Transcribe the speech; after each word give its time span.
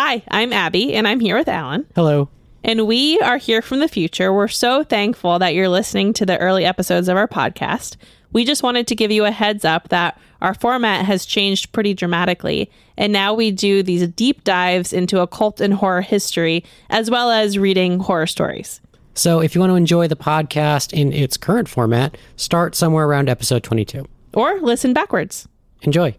Hi, 0.00 0.22
I'm 0.30 0.52
Abby, 0.52 0.94
and 0.94 1.08
I'm 1.08 1.18
here 1.18 1.36
with 1.36 1.48
Alan. 1.48 1.84
Hello. 1.96 2.28
And 2.62 2.86
we 2.86 3.18
are 3.18 3.36
here 3.36 3.60
from 3.60 3.80
the 3.80 3.88
future. 3.88 4.32
We're 4.32 4.46
so 4.46 4.84
thankful 4.84 5.40
that 5.40 5.54
you're 5.54 5.68
listening 5.68 6.12
to 6.12 6.24
the 6.24 6.38
early 6.38 6.64
episodes 6.64 7.08
of 7.08 7.16
our 7.16 7.26
podcast. 7.26 7.96
We 8.32 8.44
just 8.44 8.62
wanted 8.62 8.86
to 8.86 8.94
give 8.94 9.10
you 9.10 9.24
a 9.24 9.32
heads 9.32 9.64
up 9.64 9.88
that 9.88 10.16
our 10.40 10.54
format 10.54 11.04
has 11.04 11.26
changed 11.26 11.72
pretty 11.72 11.94
dramatically. 11.94 12.70
And 12.96 13.12
now 13.12 13.34
we 13.34 13.50
do 13.50 13.82
these 13.82 14.06
deep 14.06 14.44
dives 14.44 14.92
into 14.92 15.20
occult 15.20 15.60
and 15.60 15.74
horror 15.74 16.02
history, 16.02 16.64
as 16.90 17.10
well 17.10 17.32
as 17.32 17.58
reading 17.58 17.98
horror 17.98 18.28
stories. 18.28 18.80
So 19.14 19.40
if 19.40 19.56
you 19.56 19.60
want 19.60 19.72
to 19.72 19.74
enjoy 19.74 20.06
the 20.06 20.14
podcast 20.14 20.92
in 20.92 21.12
its 21.12 21.36
current 21.36 21.68
format, 21.68 22.16
start 22.36 22.76
somewhere 22.76 23.04
around 23.04 23.28
episode 23.28 23.64
22. 23.64 24.06
Or 24.32 24.60
listen 24.60 24.92
backwards. 24.92 25.48
Enjoy. 25.82 26.14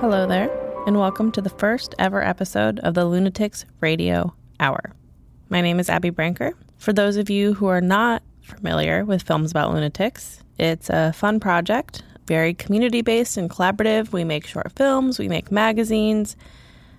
Hello 0.00 0.28
there, 0.28 0.48
and 0.86 0.96
welcome 0.96 1.32
to 1.32 1.42
the 1.42 1.50
first 1.50 1.92
ever 1.98 2.22
episode 2.22 2.78
of 2.78 2.94
the 2.94 3.04
Lunatics 3.04 3.64
Radio 3.80 4.32
Hour. 4.60 4.92
My 5.48 5.60
name 5.60 5.80
is 5.80 5.90
Abby 5.90 6.10
Brinker. 6.10 6.52
For 6.76 6.92
those 6.92 7.16
of 7.16 7.28
you 7.28 7.52
who 7.54 7.66
are 7.66 7.80
not 7.80 8.22
familiar 8.40 9.04
with 9.04 9.24
films 9.24 9.50
about 9.50 9.74
lunatics, 9.74 10.40
it's 10.56 10.88
a 10.88 11.12
fun 11.14 11.40
project, 11.40 12.04
very 12.28 12.54
community 12.54 13.02
based 13.02 13.36
and 13.36 13.50
collaborative. 13.50 14.12
We 14.12 14.22
make 14.22 14.46
short 14.46 14.70
films, 14.76 15.18
we 15.18 15.26
make 15.26 15.50
magazines. 15.50 16.36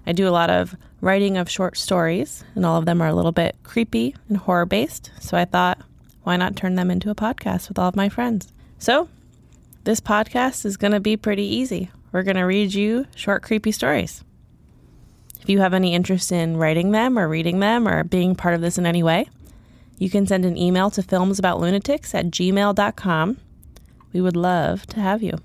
I 0.05 0.11
do 0.11 0.27
a 0.27 0.31
lot 0.31 0.50
of 0.50 0.75
writing 1.00 1.38
of 1.38 1.50
short 1.50 1.77
stories, 1.77 2.44
and 2.53 2.66
all 2.66 2.75
of 2.75 2.86
them 2.86 3.02
are 3.02 3.08
a 3.08 3.16
little 3.16 3.31
bit 3.31 3.55
creepy 3.63 4.13
and 4.27 4.36
horror 4.36 4.66
based. 4.66 5.09
So 5.22 5.38
I 5.38 5.45
thought, 5.45 5.80
why 6.23 6.36
not 6.36 6.58
turn 6.58 6.75
them 6.75 6.91
into 6.91 7.09
a 7.09 7.16
podcast 7.16 7.70
with 7.70 7.80
all 7.80 7.88
of 7.88 7.95
my 7.95 8.09
friends? 8.09 8.52
So 8.77 9.08
this 9.86 10.02
podcast 10.02 10.66
is 10.66 10.75
going 10.75 10.91
to 10.91 11.00
be 11.00 11.16
pretty 11.16 11.45
easy. 11.45 11.91
We're 12.11 12.23
going 12.23 12.38
to 12.38 12.43
read 12.43 12.73
you 12.73 13.05
short, 13.15 13.43
creepy 13.43 13.71
stories. 13.71 14.23
If 15.41 15.49
you 15.49 15.59
have 15.59 15.73
any 15.73 15.93
interest 15.93 16.31
in 16.31 16.57
writing 16.57 16.91
them 16.91 17.17
or 17.17 17.27
reading 17.27 17.59
them 17.59 17.88
or 17.88 18.03
being 18.03 18.35
part 18.35 18.55
of 18.55 18.61
this 18.61 18.77
in 18.77 18.85
any 18.85 19.03
way, 19.03 19.29
you 19.97 20.09
can 20.09 20.25
send 20.25 20.45
an 20.45 20.57
email 20.57 20.89
to 20.91 21.01
filmsaboutlunatics 21.01 22.13
at 22.16 22.27
gmail.com. 22.27 23.38
We 24.13 24.21
would 24.21 24.35
love 24.35 24.85
to 24.88 24.99
have 24.99 25.21
you. 25.21 25.38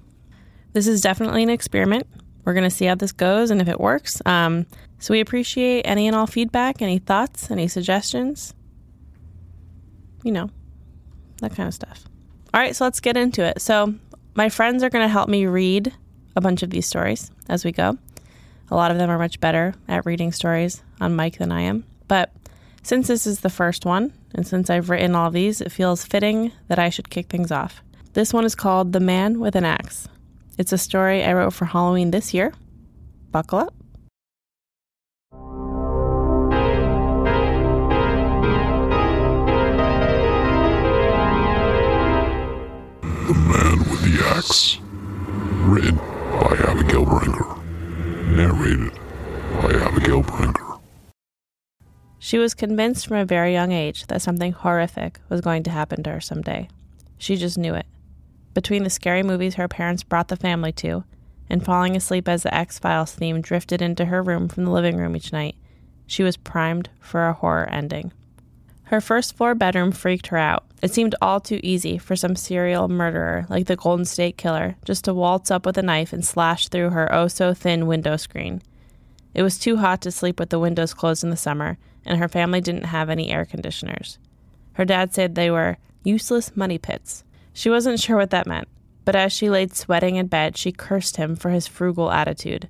This 0.73 0.87
is 0.87 1.01
definitely 1.01 1.43
an 1.43 1.51
experiment. 1.51 2.07
We're 2.45 2.55
going 2.55 2.69
to 2.69 2.71
see 2.71 2.87
how 2.87 2.95
this 2.95 3.13
goes 3.13 3.51
and 3.51 3.61
if 3.61 3.69
it 3.69 3.81
works. 3.81 4.21
Um, 4.27 4.67
so 4.99 5.13
we 5.13 5.21
appreciate 5.21 5.83
any 5.83 6.07
and 6.07 6.17
all 6.17 6.27
feedback, 6.27 6.83
any 6.83 6.99
thoughts, 6.99 7.51
any 7.51 7.69
suggestions. 7.69 8.55
You 10.23 10.33
know, 10.33 10.51
that 11.41 11.55
kind 11.55 11.69
of 11.69 11.75
stuff. 11.75 12.05
All 12.53 12.61
right, 12.61 12.75
so 12.75 12.85
let's 12.85 13.01
get 13.01 13.17
into 13.17 13.43
it. 13.45 13.61
So, 13.61 13.95
my 14.37 14.49
friends 14.49 14.83
are 14.83 14.91
going 14.91 15.05
to 15.05 15.13
help 15.13 15.29
me 15.29 15.47
read 15.47 15.93
a 16.37 16.41
bunch 16.41 16.63
of 16.63 16.71
these 16.71 16.87
stories 16.87 17.31
as 17.49 17.65
we 17.65 17.73
go. 17.73 17.99
A 18.71 18.77
lot 18.77 18.91
of 18.91 18.99
them 18.99 19.11
are 19.11 19.19
much 19.19 19.41
better 19.41 19.75
at 19.89 20.07
reading 20.07 20.33
stories 20.33 20.83
on 21.01 21.17
mic 21.17 21.39
than 21.39 21.53
I 21.53 21.63
am. 21.63 21.85
But 22.09 22.33
since 22.83 23.09
this 23.09 23.27
is 23.27 23.41
the 23.41 23.51
first 23.51 23.85
one, 23.85 24.13
and 24.35 24.47
since 24.47 24.69
I've 24.69 24.91
written 24.91 25.15
all 25.15 25.31
these, 25.31 25.61
it 25.61 25.73
feels 25.73 26.05
fitting 26.05 26.53
that 26.69 26.79
I 26.79 26.91
should 26.91 27.11
kick 27.11 27.29
things 27.29 27.51
off. 27.51 27.83
This 28.15 28.33
one 28.33 28.45
is 28.45 28.55
called 28.55 28.93
The 28.93 29.01
Man 29.01 29.41
with 29.41 29.57
an 29.57 29.65
Axe. 29.65 30.09
It's 30.59 30.73
a 30.73 30.79
story 30.79 31.25
I 31.25 31.33
wrote 31.33 31.53
for 31.53 31.65
Halloween 31.67 32.11
this 32.11 32.33
year. 32.33 32.53
Buckle 33.31 33.59
up. 33.59 33.75
The 43.27 43.35
Man 43.35 43.79
with 43.79 44.03
the 44.03 44.33
Axe. 44.37 44.79
Written 45.67 46.14
by 46.41 46.57
Abigail 46.69 47.05
Brinker. 47.05 47.57
Narrated 48.27 48.93
by 49.61 49.73
Abigail 49.73 50.23
Brinker. 50.23 50.79
She 52.19 52.39
was 52.39 52.55
convinced 52.55 53.07
from 53.07 53.19
a 53.19 53.25
very 53.25 53.53
young 53.53 53.73
age 53.73 54.07
that 54.07 54.23
something 54.23 54.53
horrific 54.53 55.21
was 55.29 55.41
going 55.41 55.63
to 55.65 55.71
happen 55.71 56.03
to 56.03 56.11
her 56.11 56.21
someday. 56.21 56.69
She 57.19 57.37
just 57.37 57.59
knew 57.59 57.75
it. 57.75 57.87
Between 58.55 58.83
the 58.83 58.91
scary 58.91 59.23
movies 59.23 59.55
her 59.55 59.69
parents 59.69 60.03
brought 60.03 60.29
the 60.29 60.37
family 60.37 60.73
to, 60.73 61.05
and 61.49 61.65
falling 61.65 61.97
asleep 61.97 62.29
as 62.29 62.43
the 62.43 62.55
X 62.55 62.79
Files 62.79 63.13
theme 63.13 63.41
drifted 63.41 63.83
into 63.83 64.07
her 64.07 64.23
room 64.23 64.49
from 64.49 64.65
the 64.65 64.71
living 64.71 64.97
room 64.97 65.15
each 65.15 65.33
night, 65.33 65.57
she 66.07 66.23
was 66.23 66.37
primed 66.37 66.89
for 66.99 67.29
a 67.29 67.33
horror 67.33 67.69
ending. 67.71 68.13
Her 68.85 69.01
first 69.01 69.37
floor 69.37 69.55
bedroom 69.55 69.93
freaked 69.93 70.29
her 70.29 70.37
out. 70.37 70.65
It 70.83 70.93
seemed 70.93 71.15
all 71.23 71.41
too 71.41 71.59
easy 71.63 71.97
for 71.97 72.17
some 72.17 72.37
serial 72.37 72.89
murderer 72.89 73.47
like 73.49 73.67
the 73.67 73.77
Golden 73.77 74.05
State 74.05 74.37
Killer 74.37 74.77
just 74.85 75.05
to 75.05 75.15
waltz 75.15 75.51
up 75.51 75.65
with 75.65 75.79
a 75.79 75.83
knife 75.83 76.13
and 76.13 76.25
slash 76.25 76.69
through 76.69 76.91
her 76.91 77.13
oh 77.13 77.29
so 77.29 77.55
thin 77.55 77.87
window 77.87 78.17
screen. 78.17 78.61
It 79.33 79.43
was 79.43 79.59
too 79.59 79.79
hot 79.79 80.03
to 80.03 80.11
sleep 80.11 80.39
with 80.39 80.51
the 80.51 80.59
windows 80.59 80.95
closed 80.95 81.25
in 81.25 81.31
the 81.31 81.37
summer, 81.37 81.79
and 82.05 82.19
her 82.19 82.29
family 82.29 82.61
didn't 82.61 82.85
have 82.85 83.09
any 83.09 83.31
air 83.31 83.45
conditioners. 83.45 84.19
Her 84.75 84.85
dad 84.85 85.15
said 85.15 85.35
they 85.35 85.51
were 85.51 85.79
useless 86.05 86.57
money 86.57 86.79
pits. 86.79 87.25
She 87.53 87.71
wasn't 87.71 88.01
sure 88.01 88.17
what 88.17 88.31
that 88.31 88.47
meant, 88.47 88.69
but 89.05 89.17
as 89.17 89.33
she 89.33 89.49
laid 89.49 89.75
sweating 89.75 90.17
in 90.17 90.27
bed, 90.27 90.57
she 90.57 90.71
cursed 90.71 91.17
him 91.17 91.35
for 91.35 91.51
his 91.51 91.67
frugal 91.67 92.13
attitude. 92.13 92.69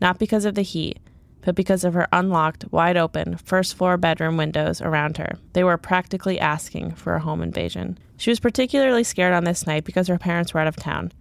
Not 0.00 0.18
because 0.18 0.44
of 0.44 0.54
the 0.54 0.62
heat, 0.62 0.98
but 1.46 1.54
because 1.54 1.84
of 1.84 1.94
her 1.94 2.08
unlocked, 2.12 2.64
wide 2.72 2.96
open, 2.96 3.36
first 3.36 3.76
floor 3.76 3.96
bedroom 3.96 4.36
windows 4.36 4.82
around 4.82 5.16
her. 5.16 5.38
They 5.52 5.62
were 5.62 5.78
practically 5.78 6.40
asking 6.40 6.96
for 6.96 7.14
a 7.14 7.20
home 7.20 7.40
invasion. 7.40 7.98
She 8.16 8.30
was 8.30 8.40
particularly 8.40 9.04
scared 9.04 9.32
on 9.32 9.44
this 9.44 9.64
night 9.64 9.84
because 9.84 10.08
her 10.08 10.18
parents 10.18 10.52
were 10.52 10.58
out 10.58 10.66
of 10.66 10.74
town. 10.74 11.12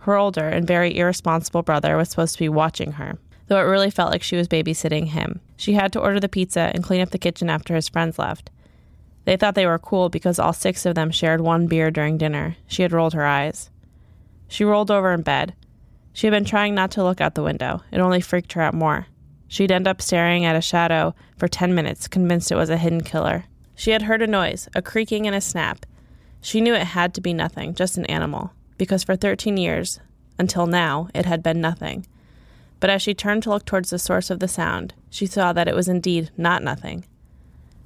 Her 0.00 0.18
older 0.18 0.46
and 0.46 0.66
very 0.66 0.98
irresponsible 0.98 1.62
brother 1.62 1.96
was 1.96 2.10
supposed 2.10 2.34
to 2.34 2.40
be 2.40 2.48
watching 2.50 2.92
her, 2.92 3.16
though 3.46 3.58
it 3.58 3.62
really 3.62 3.90
felt 3.90 4.10
like 4.10 4.22
she 4.22 4.36
was 4.36 4.48
babysitting 4.48 5.06
him. 5.06 5.40
She 5.56 5.72
had 5.72 5.94
to 5.94 6.00
order 6.00 6.20
the 6.20 6.28
pizza 6.28 6.70
and 6.74 6.84
clean 6.84 7.00
up 7.00 7.08
the 7.08 7.18
kitchen 7.18 7.48
after 7.48 7.74
his 7.74 7.88
friends 7.88 8.18
left. 8.18 8.50
They 9.24 9.38
thought 9.38 9.54
they 9.54 9.66
were 9.66 9.78
cool 9.78 10.10
because 10.10 10.38
all 10.38 10.52
six 10.52 10.84
of 10.84 10.94
them 10.94 11.10
shared 11.10 11.40
one 11.40 11.68
beer 11.68 11.90
during 11.90 12.18
dinner. 12.18 12.56
She 12.66 12.82
had 12.82 12.92
rolled 12.92 13.14
her 13.14 13.24
eyes. 13.24 13.70
She 14.46 14.62
rolled 14.62 14.90
over 14.90 15.10
in 15.10 15.22
bed. 15.22 15.54
She 16.12 16.26
had 16.26 16.32
been 16.32 16.44
trying 16.44 16.74
not 16.74 16.90
to 16.92 17.02
look 17.02 17.22
out 17.22 17.34
the 17.34 17.42
window. 17.42 17.80
It 17.90 18.00
only 18.00 18.20
freaked 18.20 18.52
her 18.52 18.60
out 18.60 18.74
more. 18.74 19.06
She'd 19.50 19.72
end 19.72 19.88
up 19.88 20.00
staring 20.00 20.44
at 20.44 20.54
a 20.54 20.60
shadow 20.60 21.12
for 21.36 21.48
10 21.48 21.74
minutes, 21.74 22.06
convinced 22.06 22.52
it 22.52 22.54
was 22.54 22.70
a 22.70 22.76
hidden 22.76 23.00
killer. 23.00 23.46
She 23.74 23.90
had 23.90 24.02
heard 24.02 24.22
a 24.22 24.28
noise, 24.28 24.68
a 24.76 24.80
creaking 24.80 25.26
and 25.26 25.34
a 25.34 25.40
snap. 25.40 25.84
She 26.40 26.60
knew 26.60 26.72
it 26.72 26.86
had 26.86 27.12
to 27.14 27.20
be 27.20 27.34
nothing, 27.34 27.74
just 27.74 27.98
an 27.98 28.06
animal, 28.06 28.52
because 28.78 29.02
for 29.02 29.16
13 29.16 29.56
years, 29.56 29.98
until 30.38 30.68
now, 30.68 31.08
it 31.14 31.26
had 31.26 31.42
been 31.42 31.60
nothing. 31.60 32.06
But 32.78 32.90
as 32.90 33.02
she 33.02 33.12
turned 33.12 33.42
to 33.42 33.50
look 33.50 33.64
towards 33.64 33.90
the 33.90 33.98
source 33.98 34.30
of 34.30 34.38
the 34.38 34.46
sound, 34.46 34.94
she 35.10 35.26
saw 35.26 35.52
that 35.52 35.66
it 35.66 35.74
was 35.74 35.88
indeed 35.88 36.30
not 36.36 36.62
nothing. 36.62 37.04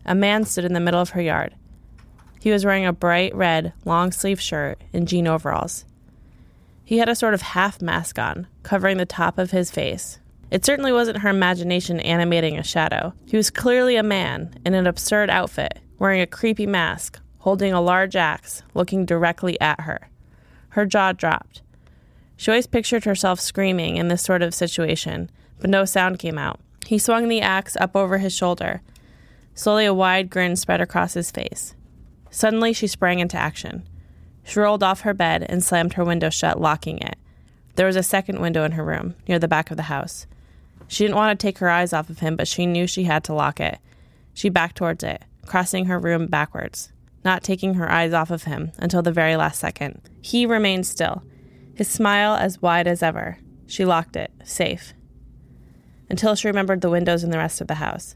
A 0.05 0.15
man 0.15 0.45
stood 0.45 0.67
in 0.67 0.75
the 0.75 0.81
middle 0.81 1.01
of 1.01 1.11
her 1.11 1.23
yard. 1.23 1.55
He 2.41 2.51
was 2.51 2.67
wearing 2.67 2.85
a 2.85 2.93
bright 2.93 3.35
red, 3.35 3.73
long 3.87 4.13
sleeved 4.13 4.43
shirt 4.43 4.79
and 4.93 5.09
jean 5.09 5.27
overalls. 5.27 5.87
He 6.85 6.99
had 6.99 7.09
a 7.09 7.15
sort 7.15 7.33
of 7.33 7.41
half 7.41 7.81
mask 7.81 8.19
on, 8.19 8.49
covering 8.63 8.99
the 8.99 9.07
top 9.07 9.39
of 9.39 9.51
his 9.51 9.71
face. 9.71 10.19
It 10.55 10.65
certainly 10.65 10.93
wasn't 10.93 11.19
her 11.19 11.31
imagination 11.31 11.99
animating 11.99 12.57
a 12.57 12.63
shadow. 12.63 13.13
He 13.27 13.37
was 13.37 13.51
clearly 13.51 13.97
a 13.97 14.05
man 14.05 14.55
in 14.65 14.75
an 14.75 14.87
absurd 14.87 15.29
outfit, 15.29 15.81
wearing 15.99 16.21
a 16.21 16.29
creepy 16.29 16.65
mask, 16.65 17.19
holding 17.39 17.73
a 17.73 17.81
large 17.81 18.15
axe, 18.15 18.63
looking 18.73 19.05
directly 19.05 19.61
at 19.61 19.81
her. 19.81 20.09
Her 20.69 20.87
jaw 20.87 21.11
dropped. 21.11 21.63
She 22.37 22.53
always 22.53 22.69
pictured 22.69 23.05
herself 23.05 23.41
screaming 23.41 23.97
in 23.97 24.07
this 24.07 24.23
sort 24.23 24.43
of 24.43 24.55
situation, 24.55 25.29
but 25.59 25.71
no 25.71 25.85
sound 25.85 26.21
came 26.21 26.39
out. 26.39 26.61
He 26.87 26.99
swung 26.99 27.27
the 27.27 27.41
axe 27.41 27.77
up 27.81 27.97
over 27.97 28.19
his 28.19 28.33
shoulder. 28.33 28.81
Slowly, 29.55 29.87
a 29.87 29.93
wide 29.93 30.31
grin 30.31 30.55
spread 30.55 30.81
across 30.81 31.15
his 31.15 31.33
face. 31.33 31.75
Suddenly, 32.31 32.75
she 32.75 32.87
sprang 32.87 33.19
into 33.19 33.37
action. 33.37 33.89
She 34.45 34.61
rolled 34.61 34.85
off 34.85 35.01
her 35.01 35.15
bed 35.15 35.45
and 35.49 35.65
slammed 35.65 35.95
her 35.95 36.05
window 36.05 36.31
shut, 36.31 36.61
locking 36.61 36.99
it. 36.99 37.17
There 37.75 37.89
was 37.89 37.97
a 37.97 38.05
second 38.05 38.41
window 38.41 38.63
in 38.63 38.73
her 38.73 38.85
room, 38.85 39.17
near 39.27 39.41
the 39.41 39.49
back 39.49 39.73
of 39.73 39.77
the 39.77 39.91
house. 39.91 40.29
She 40.95 41.03
didn't 41.03 41.17
want 41.17 41.37
to 41.37 41.45
take 41.45 41.59
her 41.59 41.69
eyes 41.69 41.93
off 41.93 42.09
of 42.09 42.21
him, 42.21 42.37
but 42.37 42.47
she 42.47 42.67
knew 42.67 42.87
she 42.87 43.03
had 43.03 43.25
to 43.25 43.35
lock 43.35 43.59
it. 43.59 43.81
She 44.33 44.49
backed 44.49 44.77
towards 44.77 45.03
it, 45.03 45.25
crossing 45.45 45.87
her 45.87 45.99
room 45.99 46.29
backwards, 46.29 46.93
not 47.25 47.43
taking 47.43 47.75
her 47.75 47.91
eyes 47.91 48.13
off 48.13 48.31
of 48.31 48.45
him 48.45 48.71
until 48.79 49.03
the 49.03 49.11
very 49.11 49.35
last 49.35 49.59
second. 49.59 50.01
He 50.23 50.47
remained 50.47 50.87
still, 50.87 51.25
his 51.75 51.89
smile 51.89 52.37
as 52.37 52.63
wide 52.63 52.87
as 52.87 53.03
ever. 53.03 53.39
She 53.67 53.85
locked 53.85 54.15
it, 54.15 54.31
safe. 54.45 54.95
Until 56.09 56.37
she 56.37 56.47
remembered 56.47 56.81
the 56.81 56.91
windows 56.91 57.25
in 57.25 57.31
the 57.31 57.39
rest 57.39 57.61
of 57.61 57.67
the 57.67 57.75
house. 57.75 58.15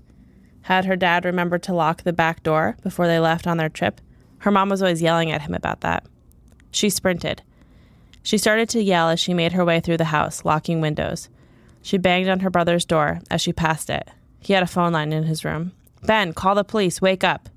Had 0.63 0.85
her 0.85 0.95
dad 0.95 1.25
remembered 1.25 1.65
to 1.65 1.75
lock 1.75 2.05
the 2.05 2.13
back 2.13 2.45
door 2.45 2.77
before 2.85 3.09
they 3.09 3.19
left 3.19 3.49
on 3.49 3.57
their 3.57 3.69
trip? 3.69 4.01
Her 4.39 4.53
mom 4.53 4.69
was 4.69 4.83
always 4.83 5.03
yelling 5.03 5.33
at 5.33 5.43
him 5.43 5.55
about 5.55 5.81
that. 5.81 6.07
She 6.71 6.91
sprinted. 6.91 7.43
She 8.23 8.39
started 8.39 8.69
to 8.69 8.81
yell 8.81 9.09
as 9.09 9.19
she 9.19 9.35
made 9.35 9.55
her 9.55 9.65
way 9.65 9.81
through 9.81 9.97
the 9.97 10.05
house, 10.05 10.45
locking 10.45 10.81
windows. 10.81 11.29
She 11.83 11.99
banged 11.99 12.29
on 12.29 12.41
her 12.41 12.51
brother's 12.51 12.85
door 12.85 13.21
as 13.31 13.41
she 13.41 13.53
passed 13.53 13.91
it. 13.91 14.09
He 14.41 14.53
had 14.53 14.63
a 14.63 14.67
phone 14.67 14.93
line 14.93 15.13
in 15.13 15.25
his 15.25 15.45
room. 15.45 15.73
Ben, 16.03 16.33
call 16.33 16.55
the 16.55 16.65
police. 16.65 17.01
Wake 17.01 17.25
up. 17.25 17.49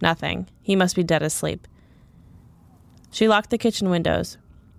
Nothing. 0.00 0.48
He 0.62 0.76
must 0.76 0.96
be 0.96 1.02
dead 1.02 1.22
asleep. 1.22 1.66
She 3.10 3.28
locked 3.28 3.50
the 3.50 3.58
kitchen 3.58 3.90
windows, 3.90 4.38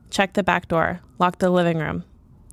checked 0.09 0.33
the 0.33 0.44
back 0.44 0.68
door, 0.68 1.00
locked 1.19 1.39
the 1.39 1.50
living 1.50 1.77
room. 1.77 2.03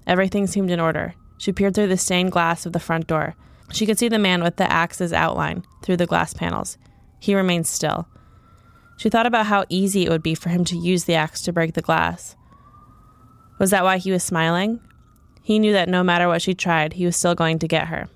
Everything 0.06 0.46
seemed 0.46 0.70
in 0.70 0.78
order. 0.78 1.14
She 1.38 1.52
peered 1.52 1.74
through 1.74 1.88
the 1.88 1.96
stained 1.96 2.30
glass 2.30 2.66
of 2.66 2.72
the 2.72 2.78
front 2.78 3.08
door. 3.08 3.34
She 3.72 3.86
could 3.86 3.98
see 3.98 4.08
the 4.08 4.18
man 4.18 4.42
with 4.42 4.56
the 4.56 4.70
axe's 4.70 5.12
outline 5.12 5.64
through 5.82 5.96
the 5.96 6.06
glass 6.06 6.34
panels. 6.34 6.78
He 7.18 7.34
remained 7.34 7.66
still. 7.66 8.06
She 8.96 9.10
thought 9.10 9.26
about 9.26 9.46
how 9.46 9.64
easy 9.68 10.04
it 10.04 10.10
would 10.10 10.22
be 10.22 10.34
for 10.34 10.50
him 10.50 10.64
to 10.66 10.76
use 10.76 11.04
the 11.04 11.14
axe 11.14 11.42
to 11.42 11.52
break 11.52 11.74
the 11.74 11.82
glass. 11.82 12.36
Was 13.58 13.70
that 13.70 13.82
why 13.84 13.98
he 13.98 14.12
was 14.12 14.22
smiling? 14.22 14.80
He 15.42 15.58
knew 15.58 15.72
that 15.72 15.88
no 15.88 16.02
matter 16.02 16.28
what 16.28 16.42
she 16.42 16.54
tried, 16.54 16.94
he 16.94 17.04
was 17.04 17.16
still 17.16 17.34
going 17.34 17.58
to 17.58 17.68
get 17.68 17.88
her. 17.88 18.08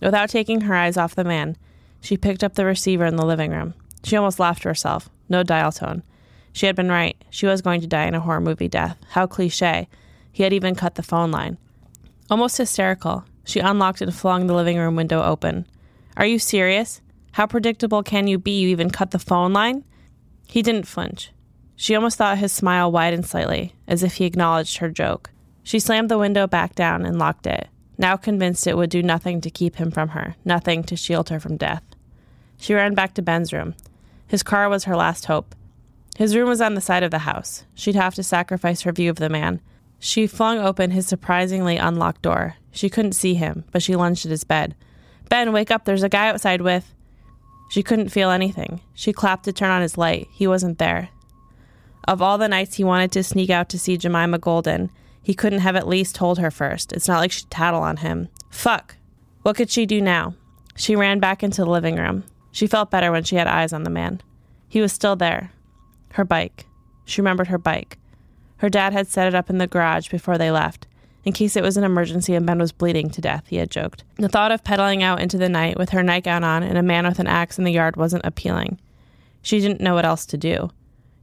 Without 0.00 0.28
taking 0.28 0.62
her 0.62 0.74
eyes 0.74 0.96
off 0.96 1.14
the 1.14 1.24
man, 1.24 1.56
she 2.00 2.16
picked 2.16 2.44
up 2.44 2.54
the 2.54 2.64
receiver 2.64 3.06
in 3.06 3.16
the 3.16 3.24
living 3.24 3.52
room. 3.52 3.74
She 4.04 4.16
almost 4.16 4.38
laughed 4.38 4.62
to 4.62 4.68
herself. 4.68 5.08
No 5.28 5.42
dial 5.42 5.72
tone. 5.72 6.02
She 6.52 6.66
had 6.66 6.76
been 6.76 6.88
right. 6.88 7.16
She 7.30 7.46
was 7.46 7.62
going 7.62 7.80
to 7.80 7.86
die 7.86 8.06
in 8.06 8.14
a 8.14 8.20
horror 8.20 8.40
movie 8.40 8.68
death. 8.68 8.96
How 9.10 9.26
cliche. 9.26 9.88
He 10.32 10.42
had 10.42 10.52
even 10.52 10.74
cut 10.74 10.94
the 10.94 11.02
phone 11.02 11.30
line. 11.30 11.58
Almost 12.30 12.58
hysterical, 12.58 13.24
she 13.44 13.60
unlocked 13.60 14.00
and 14.00 14.14
flung 14.14 14.46
the 14.46 14.54
living 14.54 14.76
room 14.76 14.96
window 14.96 15.22
open. 15.22 15.66
Are 16.16 16.26
you 16.26 16.38
serious? 16.38 17.00
How 17.32 17.46
predictable 17.46 18.02
can 18.02 18.26
you 18.26 18.38
be? 18.38 18.60
You 18.60 18.68
even 18.68 18.90
cut 18.90 19.10
the 19.10 19.18
phone 19.18 19.52
line? 19.52 19.84
He 20.48 20.62
didn't 20.62 20.86
flinch. 20.86 21.30
She 21.76 21.94
almost 21.94 22.16
thought 22.16 22.38
his 22.38 22.52
smile 22.52 22.90
widened 22.90 23.26
slightly, 23.26 23.74
as 23.86 24.02
if 24.02 24.14
he 24.14 24.24
acknowledged 24.24 24.78
her 24.78 24.88
joke. 24.88 25.30
She 25.66 25.80
slammed 25.80 26.08
the 26.08 26.16
window 26.16 26.46
back 26.46 26.76
down 26.76 27.04
and 27.04 27.18
locked 27.18 27.44
it, 27.44 27.66
now 27.98 28.16
convinced 28.16 28.68
it 28.68 28.76
would 28.76 28.88
do 28.88 29.02
nothing 29.02 29.40
to 29.40 29.50
keep 29.50 29.74
him 29.74 29.90
from 29.90 30.10
her, 30.10 30.36
nothing 30.44 30.84
to 30.84 30.94
shield 30.94 31.28
her 31.30 31.40
from 31.40 31.56
death. 31.56 31.82
She 32.56 32.72
ran 32.72 32.94
back 32.94 33.14
to 33.14 33.22
Ben's 33.22 33.52
room. 33.52 33.74
His 34.28 34.44
car 34.44 34.68
was 34.68 34.84
her 34.84 34.94
last 34.94 35.24
hope. 35.24 35.56
His 36.16 36.36
room 36.36 36.48
was 36.48 36.60
on 36.60 36.74
the 36.74 36.80
side 36.80 37.02
of 37.02 37.10
the 37.10 37.26
house. 37.26 37.64
She'd 37.74 37.96
have 37.96 38.14
to 38.14 38.22
sacrifice 38.22 38.82
her 38.82 38.92
view 38.92 39.10
of 39.10 39.16
the 39.16 39.28
man. 39.28 39.60
She 39.98 40.28
flung 40.28 40.58
open 40.58 40.92
his 40.92 41.08
surprisingly 41.08 41.78
unlocked 41.78 42.22
door. 42.22 42.54
She 42.70 42.88
couldn't 42.88 43.14
see 43.14 43.34
him, 43.34 43.64
but 43.72 43.82
she 43.82 43.96
lunged 43.96 44.24
at 44.24 44.30
his 44.30 44.44
bed. 44.44 44.76
Ben, 45.28 45.52
wake 45.52 45.72
up, 45.72 45.84
there's 45.84 46.04
a 46.04 46.08
guy 46.08 46.28
outside 46.28 46.60
with. 46.60 46.94
She 47.70 47.82
couldn't 47.82 48.10
feel 48.10 48.30
anything. 48.30 48.82
She 48.94 49.12
clapped 49.12 49.42
to 49.46 49.52
turn 49.52 49.72
on 49.72 49.82
his 49.82 49.98
light. 49.98 50.28
He 50.30 50.46
wasn't 50.46 50.78
there. 50.78 51.08
Of 52.06 52.22
all 52.22 52.38
the 52.38 52.46
nights 52.46 52.76
he 52.76 52.84
wanted 52.84 53.10
to 53.10 53.24
sneak 53.24 53.50
out 53.50 53.68
to 53.70 53.80
see 53.80 53.96
Jemima 53.96 54.38
Golden, 54.38 54.92
he 55.26 55.34
couldn't 55.34 55.58
have 55.58 55.74
at 55.74 55.88
least 55.88 56.14
told 56.14 56.38
her 56.38 56.52
first. 56.52 56.92
It's 56.92 57.08
not 57.08 57.18
like 57.18 57.32
she'd 57.32 57.50
tattle 57.50 57.82
on 57.82 57.96
him. 57.96 58.28
Fuck. 58.48 58.94
What 59.42 59.56
could 59.56 59.68
she 59.68 59.84
do 59.84 60.00
now? 60.00 60.36
She 60.76 60.94
ran 60.94 61.18
back 61.18 61.42
into 61.42 61.64
the 61.64 61.68
living 61.68 61.96
room. 61.96 62.22
She 62.52 62.68
felt 62.68 62.92
better 62.92 63.10
when 63.10 63.24
she 63.24 63.34
had 63.34 63.48
eyes 63.48 63.72
on 63.72 63.82
the 63.82 63.90
man. 63.90 64.20
He 64.68 64.80
was 64.80 64.92
still 64.92 65.16
there. 65.16 65.50
Her 66.12 66.24
bike. 66.24 66.66
She 67.06 67.20
remembered 67.20 67.48
her 67.48 67.58
bike. 67.58 67.98
Her 68.58 68.70
dad 68.70 68.92
had 68.92 69.08
set 69.08 69.26
it 69.26 69.34
up 69.34 69.50
in 69.50 69.58
the 69.58 69.66
garage 69.66 70.10
before 70.10 70.38
they 70.38 70.52
left, 70.52 70.86
in 71.24 71.32
case 71.32 71.56
it 71.56 71.64
was 71.64 71.76
an 71.76 71.82
emergency 71.82 72.36
and 72.36 72.46
Ben 72.46 72.60
was 72.60 72.70
bleeding 72.70 73.10
to 73.10 73.20
death, 73.20 73.46
he 73.48 73.56
had 73.56 73.68
joked. 73.68 74.04
The 74.14 74.28
thought 74.28 74.52
of 74.52 74.62
pedaling 74.62 75.02
out 75.02 75.20
into 75.20 75.38
the 75.38 75.48
night 75.48 75.76
with 75.76 75.90
her 75.90 76.04
nightgown 76.04 76.44
on 76.44 76.62
and 76.62 76.78
a 76.78 76.84
man 76.84 77.04
with 77.04 77.18
an 77.18 77.26
axe 77.26 77.58
in 77.58 77.64
the 77.64 77.72
yard 77.72 77.96
wasn't 77.96 78.24
appealing. 78.24 78.78
She 79.42 79.58
didn't 79.58 79.80
know 79.80 79.94
what 79.94 80.04
else 80.04 80.24
to 80.26 80.38
do. 80.38 80.70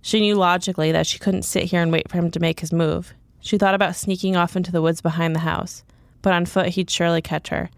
She 0.01 0.19
knew 0.19 0.35
logically 0.35 0.91
that 0.91 1.07
she 1.07 1.19
couldn't 1.19 1.43
sit 1.43 1.63
here 1.63 1.81
and 1.81 1.89
wait 1.89 2.09
for 2.09 2.17
him 2.17 2.31
to 2.31 2.41
make 2.41 2.59
his 2.59 2.73
move. 2.73 3.13
She 3.43 3.57
thought 3.57 3.75
about 3.75 3.97
sneaking 3.97 4.37
off 4.37 4.55
into 4.55 4.71
the 4.71 4.81
woods 4.81 5.01
behind 5.01 5.35
the 5.35 5.41
house, 5.41 5.83
but 6.21 6.31
on 6.31 6.45
foot 6.45 6.69
he'd 6.69 6.89
surely 6.89 7.21
catch 7.21 7.49
her. 7.49 7.69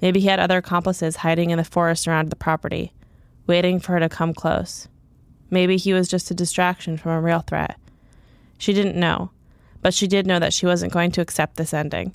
Maybe 0.00 0.20
he 0.20 0.28
had 0.28 0.40
other 0.40 0.56
accomplices 0.56 1.16
hiding 1.16 1.50
in 1.50 1.58
the 1.58 1.64
forest 1.64 2.08
around 2.08 2.30
the 2.30 2.36
property, 2.36 2.94
waiting 3.46 3.78
for 3.78 3.92
her 3.92 4.00
to 4.00 4.08
come 4.08 4.32
close. 4.32 4.88
Maybe 5.50 5.76
he 5.76 5.92
was 5.92 6.08
just 6.08 6.30
a 6.30 6.34
distraction 6.34 6.96
from 6.96 7.12
a 7.12 7.20
real 7.20 7.40
threat. 7.40 7.78
She 8.56 8.72
didn't 8.72 8.98
know, 8.98 9.30
but 9.82 9.92
she 9.92 10.06
did 10.06 10.26
know 10.26 10.38
that 10.38 10.54
she 10.54 10.64
wasn't 10.64 10.94
going 10.94 11.10
to 11.12 11.20
accept 11.20 11.56
this 11.56 11.74
ending. 11.74 12.14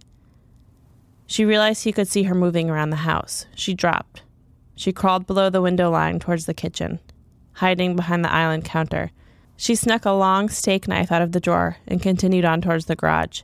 She 1.27 1.45
realized 1.45 1.83
he 1.83 1.93
could 1.93 2.07
see 2.07 2.23
her 2.23 2.33
moving 2.33 2.71
around 2.71 2.89
the 2.89 2.97
house. 2.97 3.45
She 3.53 3.75
dropped. 3.75 4.23
She 4.75 4.91
crawled 4.91 5.27
below 5.27 5.51
the 5.51 5.61
window 5.61 5.91
line 5.91 6.17
towards 6.17 6.47
the 6.47 6.53
kitchen, 6.55 6.99
hiding 7.53 7.95
behind 7.95 8.25
the 8.25 8.33
island 8.33 8.65
counter. 8.65 9.11
She 9.57 9.75
snuck 9.75 10.05
a 10.05 10.11
long 10.11 10.49
steak 10.49 10.87
knife 10.87 11.11
out 11.11 11.21
of 11.21 11.31
the 11.31 11.39
drawer 11.39 11.77
and 11.87 12.01
continued 12.01 12.45
on 12.45 12.61
towards 12.61 12.85
the 12.85 12.95
garage. 12.95 13.41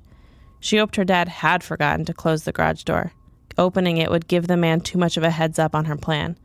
She 0.60 0.78
hoped 0.78 0.96
her 0.96 1.06
dad 1.06 1.28
had 1.28 1.64
forgotten 1.64 2.06
to 2.06 2.14
close 2.14 2.44
the 2.44 2.52
garage 2.52 2.84
door. 2.84 3.14
Opening 3.58 3.98
it 3.98 4.10
would 4.10 4.28
give 4.28 4.48
the 4.48 4.58
man 4.58 4.82
too 4.82 4.98
much 4.98 5.18
of 5.18 5.24
a 5.24 5.32
heads 5.32 5.58
up 5.58 5.74
on 5.74 5.86
her 5.86 5.96
plan. 5.96 6.38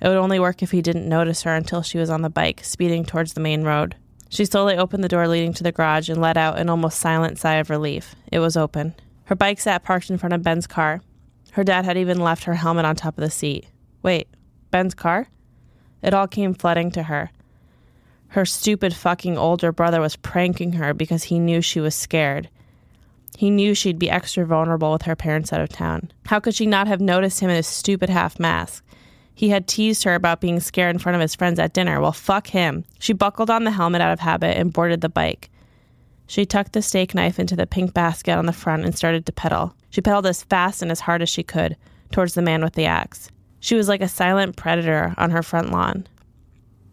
It 0.00 0.08
would 0.08 0.16
only 0.16 0.38
work 0.38 0.62
if 0.62 0.70
he 0.70 0.82
didn't 0.82 1.08
notice 1.08 1.42
her 1.42 1.54
until 1.54 1.82
she 1.82 1.98
was 1.98 2.10
on 2.10 2.22
the 2.22 2.30
bike, 2.30 2.62
speeding 2.62 3.04
towards 3.04 3.32
the 3.32 3.40
main 3.40 3.64
road. 3.64 3.96
She 4.28 4.44
slowly 4.44 4.76
opened 4.76 5.02
the 5.02 5.08
door 5.08 5.26
leading 5.26 5.52
to 5.54 5.62
the 5.62 5.72
garage 5.72 6.08
and 6.08 6.20
let 6.20 6.36
out 6.36 6.58
an 6.58 6.68
almost 6.68 6.98
silent 6.98 7.38
sigh 7.38 7.54
of 7.54 7.70
relief. 7.70 8.14
It 8.30 8.38
was 8.38 8.56
open. 8.56 8.94
Her 9.24 9.34
bike 9.34 9.58
sat 9.58 9.82
parked 9.82 10.10
in 10.10 10.18
front 10.18 10.34
of 10.34 10.42
Ben's 10.42 10.66
car. 10.66 11.00
Her 11.52 11.64
dad 11.64 11.84
had 11.84 11.96
even 11.96 12.20
left 12.20 12.44
her 12.44 12.54
helmet 12.54 12.84
on 12.84 12.94
top 12.94 13.16
of 13.18 13.24
the 13.24 13.30
seat. 13.30 13.66
Wait, 14.02 14.28
Ben's 14.70 14.94
car? 14.94 15.28
It 16.02 16.14
all 16.14 16.28
came 16.28 16.54
flooding 16.54 16.90
to 16.92 17.04
her. 17.04 17.30
Her 18.28 18.44
stupid 18.44 18.94
fucking 18.94 19.38
older 19.38 19.72
brother 19.72 20.00
was 20.00 20.16
pranking 20.16 20.72
her 20.74 20.92
because 20.92 21.24
he 21.24 21.38
knew 21.38 21.60
she 21.60 21.80
was 21.80 21.94
scared. 21.94 22.48
He 23.36 23.50
knew 23.50 23.74
she'd 23.74 23.98
be 23.98 24.10
extra 24.10 24.44
vulnerable 24.44 24.92
with 24.92 25.02
her 25.02 25.16
parents 25.16 25.52
out 25.52 25.60
of 25.60 25.68
town. 25.68 26.10
How 26.26 26.40
could 26.40 26.54
she 26.54 26.66
not 26.66 26.88
have 26.88 27.00
noticed 27.00 27.40
him 27.40 27.50
in 27.50 27.56
his 27.56 27.66
stupid 27.66 28.10
half 28.10 28.38
mask? 28.38 28.84
He 29.34 29.50
had 29.50 29.68
teased 29.68 30.02
her 30.02 30.14
about 30.14 30.40
being 30.40 30.58
scared 30.58 30.94
in 30.94 30.98
front 30.98 31.14
of 31.14 31.22
his 31.22 31.36
friends 31.36 31.60
at 31.60 31.72
dinner. 31.72 32.00
Well, 32.00 32.12
fuck 32.12 32.48
him. 32.48 32.84
She 32.98 33.12
buckled 33.12 33.50
on 33.50 33.64
the 33.64 33.70
helmet 33.70 34.00
out 34.00 34.12
of 34.12 34.20
habit 34.20 34.56
and 34.56 34.72
boarded 34.72 35.00
the 35.00 35.08
bike. 35.08 35.48
She 36.26 36.44
tucked 36.44 36.72
the 36.72 36.82
steak 36.82 37.14
knife 37.14 37.38
into 37.38 37.54
the 37.54 37.66
pink 37.66 37.94
basket 37.94 38.32
on 38.32 38.46
the 38.46 38.52
front 38.52 38.84
and 38.84 38.96
started 38.96 39.24
to 39.26 39.32
pedal. 39.32 39.74
She 39.90 40.00
pedaled 40.00 40.26
as 40.26 40.42
fast 40.42 40.82
and 40.82 40.90
as 40.90 41.00
hard 41.00 41.22
as 41.22 41.28
she 41.28 41.44
could 41.44 41.76
towards 42.10 42.34
the 42.34 42.42
man 42.42 42.62
with 42.62 42.74
the 42.74 42.86
axe. 42.86 43.30
She 43.60 43.76
was 43.76 43.88
like 43.88 44.02
a 44.02 44.08
silent 44.08 44.56
predator 44.56 45.14
on 45.16 45.30
her 45.30 45.42
front 45.42 45.70
lawn. 45.70 46.06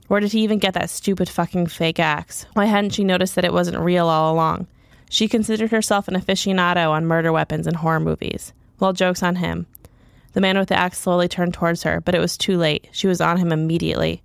Where 0.08 0.20
did 0.20 0.34
he 0.34 0.42
even 0.42 0.60
get 0.60 0.74
that 0.76 0.90
stupid 0.90 1.30
fucking 1.30 1.68
fake 1.68 2.00
axe? 2.00 2.46
Why 2.54 2.66
hadn't 2.66 2.92
she 2.92 3.04
noticed 3.04 3.36
that 3.36 3.46
it 3.46 3.54
wasn't 3.54 3.80
real 3.80 4.08
all 4.08 4.34
along? 4.34 4.68
She 5.10 5.28
considered 5.28 5.72
herself 5.72 6.08
an 6.08 6.16
aficionado 6.16 6.90
on 6.90 7.06
murder 7.06 7.32
weapons 7.32 7.68
and 7.68 7.76
horror 7.76 8.00
movies. 8.00 8.54
Well, 8.80 8.94
joke's 8.94 9.24
on 9.24 9.38
him. 9.38 9.66
The 10.34 10.42
man 10.42 10.58
with 10.58 10.70
the 10.70 10.78
axe 10.78 11.00
slowly 11.00 11.28
turned 11.28 11.54
towards 11.54 11.84
her, 11.84 12.02
but 12.02 12.14
it 12.14 12.20
was 12.20 12.38
too 12.38 12.58
late. 12.58 12.88
She 12.92 13.08
was 13.08 13.22
on 13.22 13.38
him 13.38 13.52
immediately. 13.52 14.22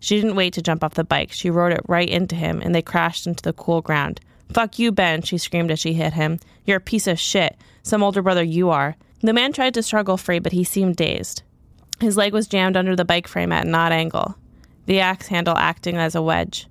She 0.00 0.16
didn't 0.16 0.36
wait 0.36 0.52
to 0.54 0.62
jump 0.62 0.84
off 0.84 0.94
the 0.94 1.04
bike. 1.04 1.32
She 1.32 1.48
rode 1.48 1.72
it 1.72 1.80
right 1.88 2.08
into 2.08 2.36
him, 2.36 2.60
and 2.60 2.74
they 2.74 2.82
crashed 2.82 3.26
into 3.26 3.42
the 3.42 3.54
cool 3.54 3.80
ground. 3.80 4.20
Fuck 4.52 4.78
you, 4.78 4.92
Ben, 4.92 5.22
she 5.22 5.38
screamed 5.38 5.70
as 5.70 5.80
she 5.80 5.94
hit 5.94 6.12
him. 6.12 6.38
You're 6.66 6.76
a 6.76 6.80
piece 6.80 7.06
of 7.06 7.18
shit. 7.18 7.56
Some 7.82 8.02
older 8.02 8.20
brother 8.20 8.42
you 8.42 8.68
are. 8.70 8.96
The 9.20 9.32
man 9.32 9.54
tried 9.54 9.72
to 9.74 9.82
struggle 9.82 10.18
free, 10.18 10.38
but 10.38 10.52
he 10.52 10.64
seemed 10.64 10.96
dazed. 10.96 11.42
His 12.00 12.18
leg 12.18 12.34
was 12.34 12.46
jammed 12.46 12.76
under 12.76 12.94
the 12.94 13.06
bike 13.06 13.26
frame 13.26 13.52
at 13.52 13.66
an 13.66 13.74
odd 13.74 13.92
angle, 13.92 14.36
the 14.86 15.00
axe 15.00 15.28
handle 15.28 15.56
acting 15.56 15.96
as 15.96 16.14
a 16.14 16.22
wedge. 16.22 16.66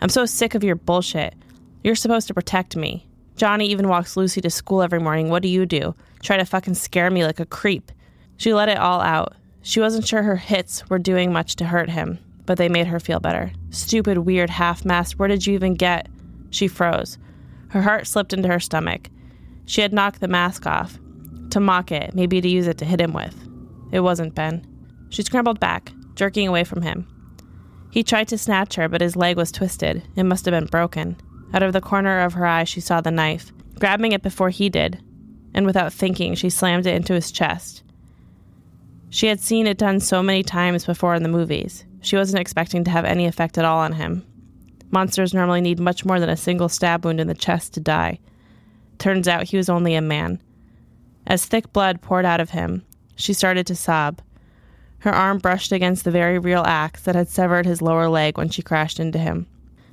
I'm 0.00 0.08
so 0.08 0.26
sick 0.26 0.54
of 0.54 0.64
your 0.64 0.76
bullshit. 0.76 1.34
You're 1.82 1.94
supposed 1.94 2.28
to 2.28 2.34
protect 2.34 2.76
me. 2.76 3.06
Johnny 3.36 3.66
even 3.66 3.88
walks 3.88 4.16
Lucy 4.16 4.40
to 4.40 4.50
school 4.50 4.82
every 4.82 4.98
morning. 4.98 5.28
What 5.28 5.42
do 5.42 5.48
you 5.48 5.66
do? 5.66 5.94
Try 6.22 6.36
to 6.38 6.44
fucking 6.44 6.74
scare 6.74 7.10
me 7.10 7.24
like 7.24 7.40
a 7.40 7.46
creep. 7.46 7.92
She 8.36 8.54
let 8.54 8.68
it 8.68 8.78
all 8.78 9.00
out. 9.00 9.34
She 9.62 9.80
wasn't 9.80 10.06
sure 10.06 10.22
her 10.22 10.36
hits 10.36 10.88
were 10.88 10.98
doing 10.98 11.32
much 11.32 11.56
to 11.56 11.64
hurt 11.64 11.90
him, 11.90 12.18
but 12.46 12.56
they 12.56 12.68
made 12.68 12.86
her 12.86 13.00
feel 13.00 13.20
better. 13.20 13.52
Stupid, 13.70 14.18
weird 14.18 14.50
half 14.50 14.84
mask, 14.84 15.18
where 15.18 15.28
did 15.28 15.46
you 15.46 15.54
even 15.54 15.74
get? 15.74 16.08
She 16.50 16.68
froze. 16.68 17.18
Her 17.68 17.82
heart 17.82 18.06
slipped 18.06 18.32
into 18.32 18.48
her 18.48 18.60
stomach. 18.60 19.10
She 19.66 19.80
had 19.80 19.92
knocked 19.92 20.20
the 20.20 20.28
mask 20.28 20.66
off. 20.66 20.98
To 21.50 21.60
mock 21.60 21.90
it, 21.92 22.14
maybe 22.14 22.40
to 22.40 22.48
use 22.48 22.66
it 22.66 22.78
to 22.78 22.84
hit 22.84 23.00
him 23.00 23.12
with. 23.12 23.34
It 23.92 24.00
wasn't 24.00 24.34
Ben. 24.34 24.66
She 25.10 25.22
scrambled 25.22 25.60
back, 25.60 25.92
jerking 26.14 26.48
away 26.48 26.64
from 26.64 26.82
him. 26.82 27.06
He 27.96 28.04
tried 28.04 28.28
to 28.28 28.36
snatch 28.36 28.74
her, 28.74 28.90
but 28.90 29.00
his 29.00 29.16
leg 29.16 29.38
was 29.38 29.50
twisted. 29.50 30.02
It 30.16 30.24
must 30.24 30.44
have 30.44 30.52
been 30.52 30.66
broken. 30.66 31.16
Out 31.54 31.62
of 31.62 31.72
the 31.72 31.80
corner 31.80 32.20
of 32.20 32.34
her 32.34 32.44
eye, 32.44 32.64
she 32.64 32.78
saw 32.78 33.00
the 33.00 33.10
knife. 33.10 33.50
Grabbing 33.78 34.12
it 34.12 34.22
before 34.22 34.50
he 34.50 34.68
did, 34.68 35.02
and 35.54 35.64
without 35.64 35.94
thinking, 35.94 36.34
she 36.34 36.50
slammed 36.50 36.86
it 36.86 36.94
into 36.94 37.14
his 37.14 37.32
chest. 37.32 37.82
She 39.08 39.28
had 39.28 39.40
seen 39.40 39.66
it 39.66 39.78
done 39.78 40.00
so 40.00 40.22
many 40.22 40.42
times 40.42 40.84
before 40.84 41.14
in 41.14 41.22
the 41.22 41.30
movies. 41.30 41.86
She 42.02 42.16
wasn't 42.16 42.42
expecting 42.42 42.84
to 42.84 42.90
have 42.90 43.06
any 43.06 43.24
effect 43.24 43.56
at 43.56 43.64
all 43.64 43.78
on 43.78 43.94
him. 43.94 44.26
Monsters 44.90 45.32
normally 45.32 45.62
need 45.62 45.80
much 45.80 46.04
more 46.04 46.20
than 46.20 46.28
a 46.28 46.36
single 46.36 46.68
stab 46.68 47.02
wound 47.06 47.18
in 47.18 47.28
the 47.28 47.34
chest 47.34 47.72
to 47.72 47.80
die. 47.80 48.18
Turns 48.98 49.26
out 49.26 49.44
he 49.44 49.56
was 49.56 49.70
only 49.70 49.94
a 49.94 50.02
man. 50.02 50.38
As 51.26 51.46
thick 51.46 51.72
blood 51.72 52.02
poured 52.02 52.26
out 52.26 52.40
of 52.40 52.50
him, 52.50 52.84
she 53.14 53.32
started 53.32 53.66
to 53.68 53.74
sob. 53.74 54.20
Her 55.00 55.14
arm 55.14 55.38
brushed 55.38 55.72
against 55.72 56.04
the 56.04 56.10
very 56.10 56.38
real 56.38 56.62
axe 56.64 57.02
that 57.02 57.14
had 57.14 57.28
severed 57.28 57.66
his 57.66 57.82
lower 57.82 58.08
leg 58.08 58.38
when 58.38 58.48
she 58.48 58.62
crashed 58.62 58.98
into 58.98 59.18
him. 59.18 59.46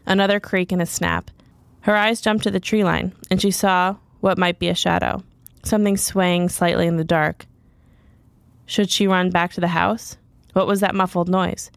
Another 0.05 0.39
creak 0.39 0.71
and 0.71 0.81
a 0.81 0.85
snap. 0.85 1.29
Her 1.81 1.95
eyes 1.95 2.21
jumped 2.21 2.43
to 2.43 2.51
the 2.51 2.59
tree 2.59 2.83
line, 2.83 3.13
and 3.29 3.41
she 3.41 3.51
saw 3.51 3.95
what 4.21 4.37
might 4.37 4.59
be 4.59 4.69
a 4.69 4.75
shadow, 4.75 5.21
something 5.63 5.97
swaying 5.97 6.49
slightly 6.49 6.87
in 6.87 6.97
the 6.97 7.03
dark. 7.03 7.45
Should 8.65 8.89
she 8.89 9.07
run 9.07 9.29
back 9.29 9.51
to 9.53 9.61
the 9.61 9.67
house? 9.67 10.17
What 10.53 10.67
was 10.67 10.79
that 10.79 10.95
muffled 10.95 11.29
noise? 11.29 11.71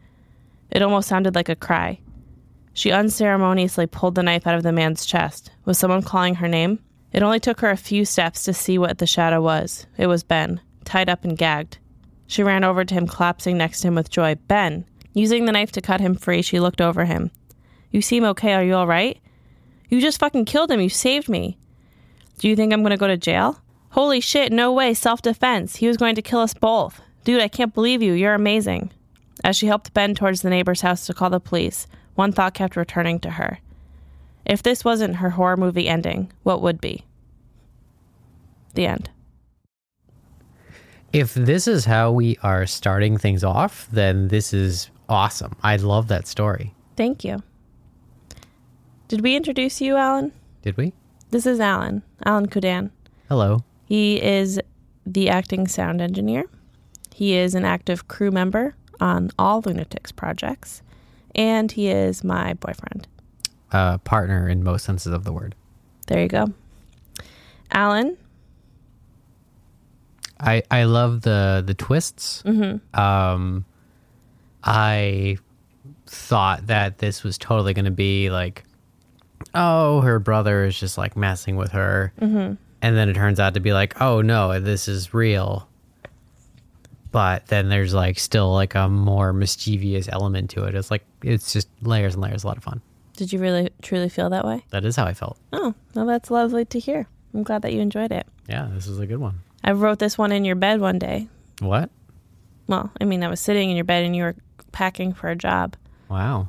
It 0.71 0.81
almost 0.81 1.09
sounded 1.09 1.35
like 1.35 1.49
a 1.49 1.55
cry. 1.55 1.99
She 2.73 2.91
unceremoniously 2.91 3.87
pulled 3.87 4.15
the 4.15 4.23
knife 4.23 4.47
out 4.47 4.55
of 4.55 4.63
the 4.63 4.71
man's 4.71 5.05
chest. 5.05 5.51
Was 5.65 5.77
someone 5.77 6.03
calling 6.03 6.35
her 6.35 6.47
name? 6.47 6.79
It 7.11 7.23
only 7.23 7.39
took 7.39 7.59
her 7.61 7.69
a 7.69 7.77
few 7.77 8.05
steps 8.05 8.43
to 8.43 8.53
see 8.53 8.77
what 8.77 8.99
the 8.99 9.07
shadow 9.07 9.41
was. 9.41 9.87
It 9.97 10.07
was 10.07 10.23
Ben, 10.23 10.61
tied 10.85 11.09
up 11.09 11.23
and 11.23 11.37
gagged. 11.37 11.79
She 12.27 12.43
ran 12.43 12.63
over 12.63 12.83
to 12.83 12.93
him, 12.93 13.07
collapsing 13.07 13.57
next 13.57 13.81
to 13.81 13.87
him 13.87 13.95
with 13.95 14.09
joy. 14.09 14.35
Ben! 14.47 14.85
Using 15.13 15.45
the 15.45 15.51
knife 15.51 15.71
to 15.71 15.81
cut 15.81 16.01
him 16.01 16.13
free, 16.13 16.41
she 16.41 16.59
looked 16.59 16.81
over 16.81 17.05
him. 17.05 17.31
You 17.89 18.01
seem 18.01 18.23
okay. 18.25 18.53
Are 18.53 18.63
you 18.63 18.75
all 18.75 18.85
right? 18.85 19.17
You 19.89 20.01
just 20.01 20.19
fucking 20.19 20.45
killed 20.45 20.69
him. 20.69 20.81
You 20.81 20.89
saved 20.89 21.29
me. 21.29 21.57
Do 22.37 22.47
you 22.47 22.55
think 22.55 22.71
I'm 22.71 22.81
going 22.81 22.91
to 22.91 22.97
go 22.97 23.07
to 23.07 23.17
jail? 23.17 23.59
Holy 23.91 24.19
shit, 24.19 24.51
no 24.51 24.71
way. 24.71 24.93
Self 24.93 25.21
defense. 25.21 25.77
He 25.77 25.87
was 25.87 25.97
going 25.97 26.15
to 26.15 26.21
kill 26.21 26.39
us 26.39 26.53
both. 26.53 27.01
Dude, 27.23 27.41
I 27.41 27.47
can't 27.47 27.73
believe 27.73 28.03
you. 28.03 28.13
You're 28.13 28.35
amazing. 28.35 28.91
As 29.43 29.55
she 29.55 29.67
helped 29.67 29.93
Ben 29.93 30.13
towards 30.13 30.41
the 30.41 30.49
neighbor's 30.49 30.81
house 30.81 31.05
to 31.07 31.13
call 31.13 31.29
the 31.29 31.39
police, 31.39 31.87
one 32.15 32.31
thought 32.31 32.53
kept 32.53 32.75
returning 32.75 33.19
to 33.21 33.31
her. 33.31 33.59
If 34.45 34.63
this 34.63 34.85
wasn't 34.85 35.17
her 35.17 35.31
horror 35.31 35.57
movie 35.57 35.87
ending, 35.87 36.31
what 36.43 36.61
would 36.61 36.79
be? 36.79 37.05
The 38.75 38.85
end. 38.85 39.09
If 41.17 41.33
this 41.33 41.67
is 41.67 41.85
how 41.85 42.11
we 42.11 42.37
are 42.43 42.67
starting 42.67 43.17
things 43.17 43.43
off, 43.43 43.87
then 43.91 44.27
this 44.27 44.53
is 44.53 44.91
awesome. 45.09 45.55
I 45.63 45.77
love 45.77 46.09
that 46.09 46.27
story. 46.27 46.75
Thank 46.95 47.23
you. 47.23 47.41
Did 49.07 49.21
we 49.21 49.35
introduce 49.35 49.81
you, 49.81 49.95
Alan? 49.95 50.31
Did 50.61 50.77
we? 50.77 50.93
This 51.31 51.47
is 51.47 51.59
Alan, 51.59 52.03
Alan 52.23 52.47
Kudan. 52.47 52.91
Hello. 53.29 53.63
He 53.85 54.21
is 54.21 54.61
the 55.07 55.27
acting 55.27 55.67
sound 55.67 56.01
engineer. 56.01 56.43
He 57.15 57.33
is 57.33 57.55
an 57.55 57.65
active 57.65 58.07
crew 58.07 58.29
member 58.29 58.75
on 58.99 59.31
all 59.39 59.63
Lunatics 59.63 60.11
projects, 60.11 60.83
and 61.33 61.71
he 61.71 61.87
is 61.87 62.23
my 62.23 62.53
boyfriend. 62.53 63.07
Uh, 63.71 63.97
partner 63.97 64.47
in 64.47 64.63
most 64.63 64.85
senses 64.85 65.13
of 65.13 65.23
the 65.23 65.33
word. 65.33 65.55
There 66.05 66.21
you 66.21 66.27
go. 66.27 66.53
Alan, 67.71 68.17
I 70.39 70.63
I 70.69 70.83
love 70.83 71.21
the 71.21 71.63
the 71.65 71.73
twists. 71.73 72.43
Mm-hmm. 72.43 72.99
Um, 72.99 73.65
I 74.63 75.37
thought 76.05 76.67
that 76.67 76.99
this 76.99 77.23
was 77.23 77.37
totally 77.37 77.73
going 77.73 77.85
to 77.85 77.91
be 77.91 78.29
like, 78.29 78.63
oh, 79.53 80.01
her 80.01 80.19
brother 80.19 80.65
is 80.65 80.79
just 80.79 80.97
like 80.97 81.15
messing 81.17 81.55
with 81.55 81.71
her, 81.71 82.13
Mm-hmm. 82.21 82.53
and 82.81 82.97
then 82.97 83.09
it 83.09 83.13
turns 83.15 83.39
out 83.39 83.53
to 83.55 83.59
be 83.59 83.73
like, 83.73 83.99
oh 84.01 84.21
no, 84.21 84.59
this 84.59 84.87
is 84.87 85.13
real. 85.13 85.67
But 87.11 87.47
then 87.47 87.69
there's 87.69 87.93
like 87.93 88.19
still 88.19 88.53
like 88.53 88.75
a 88.75 88.87
more 88.89 89.31
mischievous 89.33 90.07
element 90.09 90.49
to 90.51 90.65
it. 90.65 90.75
It's 90.75 90.91
like 90.91 91.03
it's 91.23 91.53
just 91.53 91.67
layers 91.81 92.13
and 92.15 92.21
layers. 92.23 92.43
A 92.43 92.47
lot 92.47 92.57
of 92.57 92.63
fun. 92.63 92.81
did 93.15 93.31
you 93.33 93.39
really 93.39 93.69
truly 93.81 94.09
feel 94.09 94.29
that 94.29 94.45
way? 94.45 94.63
That 94.69 94.85
is 94.85 94.95
how 94.97 95.05
I 95.05 95.13
felt. 95.13 95.37
Oh, 95.53 95.73
well, 95.95 96.05
that's 96.05 96.29
lovely 96.29 96.65
to 96.65 96.79
hear. 96.79 97.07
I'm 97.33 97.43
glad 97.43 97.61
that 97.63 97.73
you 97.73 97.79
enjoyed 97.81 98.11
it. 98.11 98.27
Yeah, 98.47 98.67
this 98.71 98.87
is 98.87 98.99
a 98.99 99.05
good 99.07 99.17
one. 99.17 99.39
I 99.67 99.73
wrote 99.73 99.99
this 99.99 100.17
one 100.17 100.31
in 100.31 100.45
your 100.45 100.55
bed 100.55 100.79
one 100.79 100.97
day. 100.97 101.27
What? 101.59 101.89
Well, 102.67 102.89
I 103.01 103.03
mean, 103.03 103.21
I 103.23 103.27
was 103.27 103.39
sitting 103.41 103.69
in 103.69 103.75
your 103.75 103.83
bed 103.85 104.05
and 104.05 104.15
you 104.15 104.23
were 104.23 104.35
packing 104.71 105.13
for 105.13 105.29
a 105.29 105.35
job. 105.35 105.75
Wow. 106.09 106.47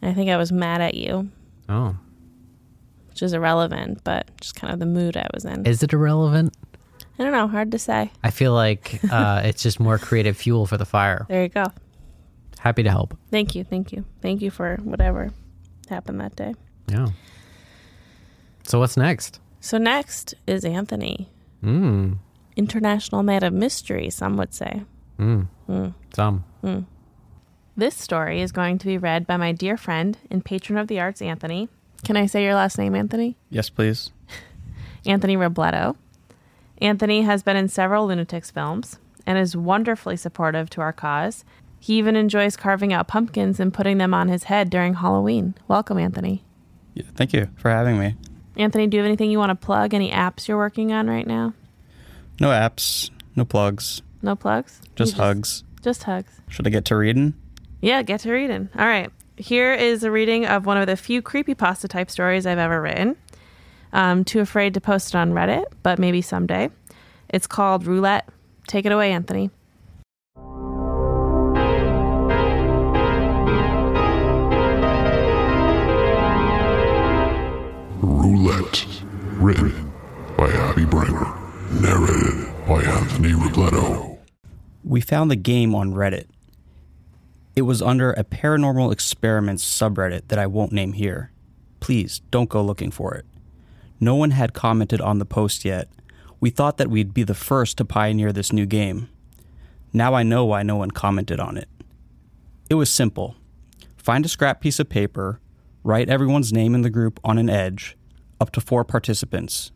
And 0.00 0.10
I 0.10 0.14
think 0.14 0.30
I 0.30 0.36
was 0.36 0.52
mad 0.52 0.80
at 0.80 0.94
you, 0.94 1.28
Oh, 1.68 1.96
which 3.08 3.22
is 3.22 3.32
irrelevant, 3.32 4.02
but 4.04 4.28
just 4.40 4.54
kind 4.54 4.72
of 4.72 4.78
the 4.78 4.86
mood 4.86 5.16
I 5.16 5.26
was 5.34 5.44
in. 5.44 5.66
is 5.66 5.82
it 5.82 5.92
irrelevant? 5.92 6.56
I 7.18 7.24
don't 7.24 7.32
know, 7.32 7.46
hard 7.48 7.70
to 7.72 7.78
say. 7.78 8.10
I 8.22 8.30
feel 8.30 8.52
like 8.54 9.00
uh, 9.10 9.42
it's 9.44 9.62
just 9.62 9.78
more 9.80 9.98
creative 9.98 10.36
fuel 10.36 10.66
for 10.66 10.76
the 10.76 10.84
fire. 10.86 11.26
There 11.28 11.42
you 11.42 11.48
go. 11.48 11.66
Happy 12.60 12.82
to 12.84 12.90
help. 12.90 13.16
Thank 13.30 13.54
you, 13.56 13.64
thank 13.64 13.92
you, 13.92 14.04
thank 14.22 14.40
you 14.40 14.50
for 14.50 14.76
whatever 14.82 15.30
happened 15.88 16.20
that 16.20 16.36
day. 16.36 16.54
Yeah. 16.88 17.08
So 18.64 18.78
what's 18.78 18.96
next? 18.96 19.40
So 19.60 19.78
next 19.78 20.34
is 20.46 20.64
Anthony, 20.64 21.28
Mm. 21.62 22.18
International 22.56 23.22
man 23.22 23.42
of 23.42 23.52
mystery. 23.52 24.10
Some 24.10 24.36
would 24.36 24.54
say. 24.54 24.82
Mm. 25.18 25.48
Some. 26.14 26.44
This 27.76 27.94
story 27.96 28.42
is 28.42 28.52
going 28.52 28.78
to 28.78 28.86
be 28.86 28.98
read 28.98 29.26
by 29.26 29.36
my 29.38 29.52
dear 29.52 29.76
friend 29.76 30.18
and 30.30 30.44
patron 30.44 30.78
of 30.78 30.88
the 30.88 31.00
arts, 31.00 31.22
Anthony. 31.22 31.68
Can 32.04 32.16
I 32.16 32.26
say 32.26 32.44
your 32.44 32.54
last 32.54 32.76
name, 32.76 32.94
Anthony? 32.94 33.36
Yes, 33.48 33.70
please. 33.70 34.10
Anthony 35.06 35.36
Robledo. 35.36 35.96
Anthony 36.78 37.22
has 37.22 37.42
been 37.42 37.56
in 37.56 37.68
several 37.68 38.06
Lunatics 38.06 38.50
films 38.50 38.98
and 39.24 39.38
is 39.38 39.56
wonderfully 39.56 40.16
supportive 40.16 40.68
to 40.70 40.80
our 40.80 40.92
cause. 40.92 41.44
He 41.78 41.94
even 41.94 42.16
enjoys 42.16 42.56
carving 42.56 42.92
out 42.92 43.08
pumpkins 43.08 43.58
and 43.58 43.72
putting 43.72 43.98
them 43.98 44.12
on 44.12 44.28
his 44.28 44.44
head 44.44 44.68
during 44.68 44.94
Halloween. 44.94 45.54
Welcome, 45.68 45.98
Anthony. 45.98 46.44
Yeah, 46.94 47.04
thank 47.14 47.32
you 47.32 47.48
for 47.56 47.70
having 47.70 47.98
me. 47.98 48.16
Anthony, 48.56 48.86
do 48.86 48.96
you 48.96 49.02
have 49.02 49.08
anything 49.08 49.30
you 49.30 49.38
want 49.38 49.50
to 49.50 49.66
plug? 49.66 49.94
Any 49.94 50.10
apps 50.10 50.46
you're 50.46 50.58
working 50.58 50.92
on 50.92 51.08
right 51.08 51.26
now? 51.26 51.54
No 52.42 52.48
apps, 52.48 53.08
no 53.36 53.44
plugs, 53.44 54.02
No 54.20 54.34
plugs? 54.34 54.80
just 54.96 55.14
You 55.14 55.22
hugs. 55.22 55.62
Just 55.80 56.02
hugs. 56.02 56.40
Should 56.48 56.66
I 56.66 56.70
get 56.70 56.84
to 56.86 56.96
reading? 56.96 57.34
Yeah, 57.80 58.02
get 58.02 58.18
to 58.22 58.32
reading. 58.32 58.68
All 58.76 58.84
right. 58.84 59.10
Here 59.36 59.72
is 59.72 60.02
a 60.02 60.10
reading 60.10 60.46
of 60.46 60.66
one 60.66 60.76
of 60.76 60.88
the 60.88 60.96
few 60.96 61.22
creepypasta 61.22 61.86
type 61.88 62.10
stories 62.10 62.44
I've 62.44 62.58
ever 62.58 62.82
written. 62.82 63.14
I'm 63.92 64.24
too 64.24 64.40
afraid 64.40 64.74
to 64.74 64.80
post 64.80 65.14
it 65.14 65.18
on 65.18 65.30
Reddit, 65.30 65.66
but 65.84 66.00
maybe 66.00 66.20
someday. 66.20 66.70
It's 67.28 67.46
called 67.46 67.86
Roulette. 67.86 68.28
Take 68.66 68.86
it 68.86 68.92
away, 68.92 69.12
Anthony. 69.12 69.50
Roulette. 78.00 78.84
Written 79.38 79.92
by 80.36 80.48
Abby 80.50 80.84
Brinker. 80.84 81.41
Narrated 81.80 82.52
by 82.66 82.82
Anthony 82.82 83.30
Robledo. 83.30 84.18
We 84.84 85.00
found 85.00 85.30
the 85.30 85.36
game 85.36 85.74
on 85.74 85.94
Reddit. 85.94 86.26
It 87.56 87.62
was 87.62 87.80
under 87.80 88.12
a 88.12 88.24
paranormal 88.24 88.92
experiments 88.92 89.64
subreddit 89.64 90.28
that 90.28 90.38
I 90.38 90.46
won't 90.46 90.72
name 90.72 90.92
here. 90.92 91.32
Please 91.80 92.20
don't 92.30 92.50
go 92.50 92.62
looking 92.62 92.90
for 92.90 93.14
it. 93.14 93.24
No 93.98 94.14
one 94.14 94.32
had 94.32 94.52
commented 94.52 95.00
on 95.00 95.18
the 95.18 95.24
post 95.24 95.64
yet. 95.64 95.88
We 96.40 96.50
thought 96.50 96.76
that 96.76 96.90
we'd 96.90 97.14
be 97.14 97.22
the 97.22 97.34
first 97.34 97.78
to 97.78 97.86
pioneer 97.86 98.32
this 98.32 98.52
new 98.52 98.66
game. 98.66 99.08
Now 99.94 100.12
I 100.14 100.22
know 100.22 100.44
why 100.44 100.62
no 100.62 100.76
one 100.76 100.90
commented 100.90 101.40
on 101.40 101.56
it. 101.56 101.68
It 102.68 102.74
was 102.74 102.90
simple 102.90 103.36
find 103.96 104.26
a 104.26 104.28
scrap 104.28 104.60
piece 104.60 104.78
of 104.78 104.90
paper, 104.90 105.40
write 105.84 106.10
everyone's 106.10 106.52
name 106.52 106.74
in 106.74 106.82
the 106.82 106.90
group 106.90 107.18
on 107.24 107.38
an 107.38 107.48
edge, 107.48 107.96
up 108.40 108.50
to 108.52 108.60
four 108.60 108.84
participants. 108.84 109.72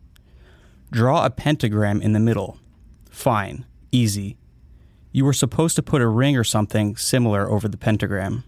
Draw 0.89 1.25
a 1.25 1.29
pentagram 1.29 2.01
in 2.01 2.13
the 2.13 2.19
middle. 2.19 2.59
Fine, 3.09 3.65
easy. 3.91 4.37
You 5.11 5.25
were 5.25 5.33
supposed 5.33 5.75
to 5.75 5.83
put 5.83 6.01
a 6.01 6.07
ring 6.07 6.37
or 6.37 6.45
something 6.45 6.95
similar 6.95 7.49
over 7.49 7.67
the 7.67 7.77
pentagram. 7.77 8.45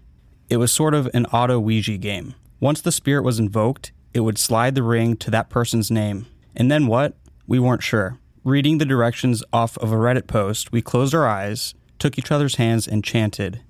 It 0.48 0.56
was 0.56 0.72
sort 0.72 0.94
of 0.94 1.08
an 1.12 1.26
auto 1.26 1.60
Ouija 1.60 1.98
game. 1.98 2.34
Once 2.58 2.80
the 2.80 2.92
spirit 2.92 3.24
was 3.24 3.38
invoked, 3.38 3.92
it 4.14 4.20
would 4.20 4.38
slide 4.38 4.74
the 4.74 4.82
ring 4.82 5.16
to 5.18 5.30
that 5.30 5.50
person's 5.50 5.90
name. 5.90 6.26
And 6.56 6.70
then 6.70 6.86
what? 6.86 7.14
We 7.46 7.58
weren't 7.58 7.82
sure. 7.82 8.18
Reading 8.42 8.78
the 8.78 8.86
directions 8.86 9.44
off 9.52 9.76
of 9.78 9.92
a 9.92 9.96
Reddit 9.96 10.26
post, 10.26 10.72
we 10.72 10.80
closed 10.80 11.14
our 11.14 11.28
eyes, 11.28 11.74
took 11.98 12.16
each 12.16 12.32
other's 12.32 12.56
hands, 12.56 12.88
and 12.88 13.04
chanted, 13.04 13.60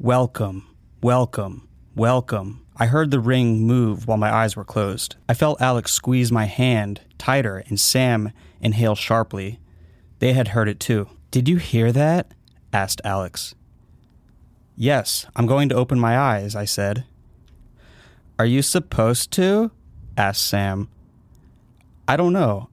Welcome, 0.00 0.66
welcome, 1.00 1.68
welcome. 1.94 2.66
I 2.76 2.86
heard 2.86 3.12
the 3.12 3.20
ring 3.20 3.60
move 3.60 4.08
while 4.08 4.18
my 4.18 4.34
eyes 4.34 4.56
were 4.56 4.64
closed. 4.64 5.14
I 5.28 5.34
felt 5.34 5.60
Alex 5.60 5.92
squeeze 5.92 6.32
my 6.32 6.46
hand 6.46 7.02
tighter 7.22 7.62
and 7.68 7.78
Sam 7.78 8.32
inhaled 8.60 8.98
sharply. 8.98 9.60
They 10.18 10.32
had 10.32 10.48
heard 10.48 10.68
it 10.68 10.80
too. 10.80 11.08
Did 11.30 11.48
you 11.48 11.56
hear 11.56 11.92
that? 11.92 12.34
asked 12.72 13.00
Alex. 13.04 13.54
Yes, 14.74 15.24
I'm 15.36 15.46
going 15.46 15.68
to 15.68 15.76
open 15.76 16.00
my 16.00 16.18
eyes, 16.18 16.56
I 16.56 16.64
said. 16.64 17.04
Are 18.40 18.46
you 18.46 18.60
supposed 18.60 19.30
to? 19.34 19.70
asked 20.16 20.48
Sam. 20.48 20.88
I 22.08 22.16
don't 22.16 22.32
know. 22.32 22.70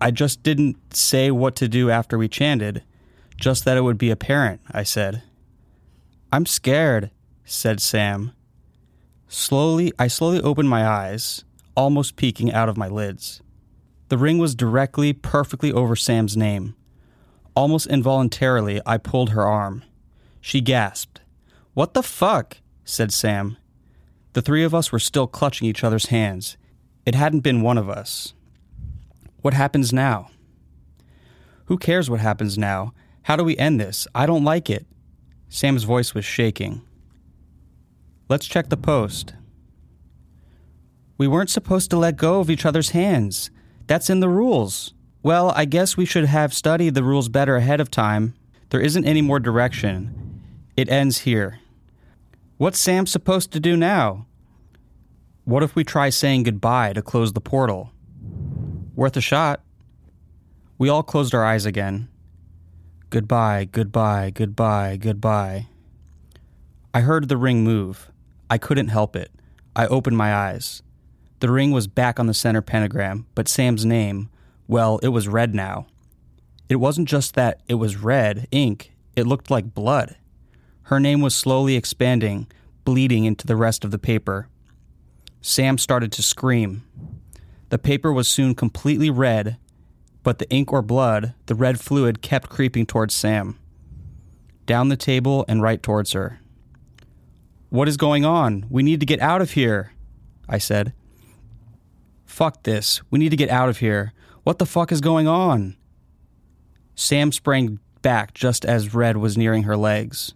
I 0.00 0.10
just 0.10 0.42
didn't 0.42 0.96
say 0.96 1.30
what 1.30 1.54
to 1.56 1.68
do 1.68 1.90
after 1.90 2.16
we 2.16 2.26
chanted, 2.26 2.82
just 3.36 3.66
that 3.66 3.76
it 3.76 3.82
would 3.82 3.98
be 3.98 4.10
apparent, 4.10 4.62
I 4.70 4.82
said. 4.82 5.22
I'm 6.32 6.46
scared, 6.46 7.10
said 7.44 7.82
Sam. 7.82 8.32
Slowly, 9.28 9.92
I 9.98 10.08
slowly 10.08 10.40
opened 10.40 10.70
my 10.70 10.88
eyes, 10.88 11.44
almost 11.76 12.16
peeking 12.16 12.50
out 12.50 12.70
of 12.70 12.78
my 12.78 12.88
lids. 12.88 13.42
The 14.10 14.18
ring 14.18 14.38
was 14.38 14.56
directly, 14.56 15.12
perfectly 15.12 15.72
over 15.72 15.94
Sam's 15.94 16.36
name. 16.36 16.74
Almost 17.54 17.86
involuntarily, 17.86 18.80
I 18.84 18.98
pulled 18.98 19.30
her 19.30 19.46
arm. 19.46 19.84
She 20.40 20.60
gasped. 20.60 21.20
What 21.74 21.94
the 21.94 22.02
fuck? 22.02 22.56
said 22.84 23.12
Sam. 23.12 23.56
The 24.32 24.42
three 24.42 24.64
of 24.64 24.74
us 24.74 24.90
were 24.90 24.98
still 24.98 25.28
clutching 25.28 25.68
each 25.68 25.84
other's 25.84 26.06
hands. 26.06 26.56
It 27.06 27.14
hadn't 27.14 27.40
been 27.40 27.62
one 27.62 27.78
of 27.78 27.88
us. 27.88 28.34
What 29.42 29.54
happens 29.54 29.92
now? 29.92 30.30
Who 31.66 31.78
cares 31.78 32.10
what 32.10 32.18
happens 32.18 32.58
now? 32.58 32.92
How 33.22 33.36
do 33.36 33.44
we 33.44 33.56
end 33.58 33.80
this? 33.80 34.08
I 34.12 34.26
don't 34.26 34.44
like 34.44 34.68
it. 34.68 34.86
Sam's 35.48 35.84
voice 35.84 36.14
was 36.14 36.24
shaking. 36.24 36.82
Let's 38.28 38.48
check 38.48 38.70
the 38.70 38.76
post. 38.76 39.34
We 41.16 41.28
weren't 41.28 41.50
supposed 41.50 41.90
to 41.90 41.96
let 41.96 42.16
go 42.16 42.40
of 42.40 42.50
each 42.50 42.66
other's 42.66 42.90
hands. 42.90 43.52
That's 43.90 44.08
in 44.08 44.20
the 44.20 44.28
rules. 44.28 44.94
Well, 45.24 45.52
I 45.56 45.64
guess 45.64 45.96
we 45.96 46.04
should 46.04 46.26
have 46.26 46.54
studied 46.54 46.94
the 46.94 47.02
rules 47.02 47.28
better 47.28 47.56
ahead 47.56 47.80
of 47.80 47.90
time. 47.90 48.34
There 48.68 48.80
isn't 48.80 49.04
any 49.04 49.20
more 49.20 49.40
direction. 49.40 50.40
It 50.76 50.88
ends 50.88 51.18
here. 51.18 51.58
What's 52.56 52.78
Sam 52.78 53.04
supposed 53.04 53.50
to 53.50 53.58
do 53.58 53.76
now? 53.76 54.26
What 55.44 55.64
if 55.64 55.74
we 55.74 55.82
try 55.82 56.08
saying 56.08 56.44
goodbye 56.44 56.92
to 56.92 57.02
close 57.02 57.32
the 57.32 57.40
portal? 57.40 57.90
Worth 58.94 59.16
a 59.16 59.20
shot. 59.20 59.60
We 60.78 60.88
all 60.88 61.02
closed 61.02 61.34
our 61.34 61.44
eyes 61.44 61.66
again. 61.66 62.08
Goodbye, 63.10 63.64
goodbye, 63.72 64.30
goodbye, 64.30 64.98
goodbye. 64.98 65.66
I 66.94 67.00
heard 67.00 67.28
the 67.28 67.36
ring 67.36 67.64
move. 67.64 68.12
I 68.48 68.56
couldn't 68.56 68.86
help 68.86 69.16
it. 69.16 69.32
I 69.74 69.88
opened 69.88 70.16
my 70.16 70.32
eyes. 70.32 70.80
The 71.40 71.50
ring 71.50 71.70
was 71.70 71.86
back 71.86 72.20
on 72.20 72.26
the 72.26 72.34
center 72.34 72.60
pentagram, 72.60 73.26
but 73.34 73.48
Sam's 73.48 73.86
name, 73.86 74.28
well, 74.68 74.98
it 75.02 75.08
was 75.08 75.26
red 75.26 75.54
now. 75.54 75.86
It 76.68 76.76
wasn't 76.76 77.08
just 77.08 77.34
that 77.34 77.62
it 77.66 77.74
was 77.74 77.96
red 77.96 78.46
ink, 78.50 78.92
it 79.16 79.26
looked 79.26 79.50
like 79.50 79.74
blood. 79.74 80.16
Her 80.84 81.00
name 81.00 81.22
was 81.22 81.34
slowly 81.34 81.76
expanding, 81.76 82.46
bleeding 82.84 83.24
into 83.24 83.46
the 83.46 83.56
rest 83.56 83.84
of 83.84 83.90
the 83.90 83.98
paper. 83.98 84.48
Sam 85.40 85.78
started 85.78 86.12
to 86.12 86.22
scream. 86.22 86.84
The 87.70 87.78
paper 87.78 88.12
was 88.12 88.28
soon 88.28 88.54
completely 88.54 89.08
red, 89.08 89.56
but 90.22 90.38
the 90.38 90.50
ink 90.50 90.72
or 90.72 90.82
blood, 90.82 91.34
the 91.46 91.54
red 91.54 91.80
fluid, 91.80 92.20
kept 92.20 92.50
creeping 92.50 92.84
towards 92.84 93.14
Sam. 93.14 93.58
Down 94.66 94.90
the 94.90 94.96
table 94.96 95.46
and 95.48 95.62
right 95.62 95.82
towards 95.82 96.12
her. 96.12 96.40
What 97.70 97.88
is 97.88 97.96
going 97.96 98.26
on? 98.26 98.66
We 98.68 98.82
need 98.82 99.00
to 99.00 99.06
get 99.06 99.20
out 99.20 99.40
of 99.40 99.52
here, 99.52 99.92
I 100.48 100.58
said. 100.58 100.92
Fuck 102.30 102.62
this. 102.62 103.02
We 103.10 103.18
need 103.18 103.30
to 103.30 103.36
get 103.36 103.50
out 103.50 103.68
of 103.68 103.78
here. 103.78 104.14
What 104.44 104.58
the 104.58 104.64
fuck 104.64 104.92
is 104.92 105.00
going 105.00 105.26
on? 105.26 105.76
Sam 106.94 107.32
sprang 107.32 107.80
back 108.02 108.32
just 108.34 108.64
as 108.64 108.94
Red 108.94 109.16
was 109.16 109.36
nearing 109.36 109.64
her 109.64 109.76
legs. 109.76 110.32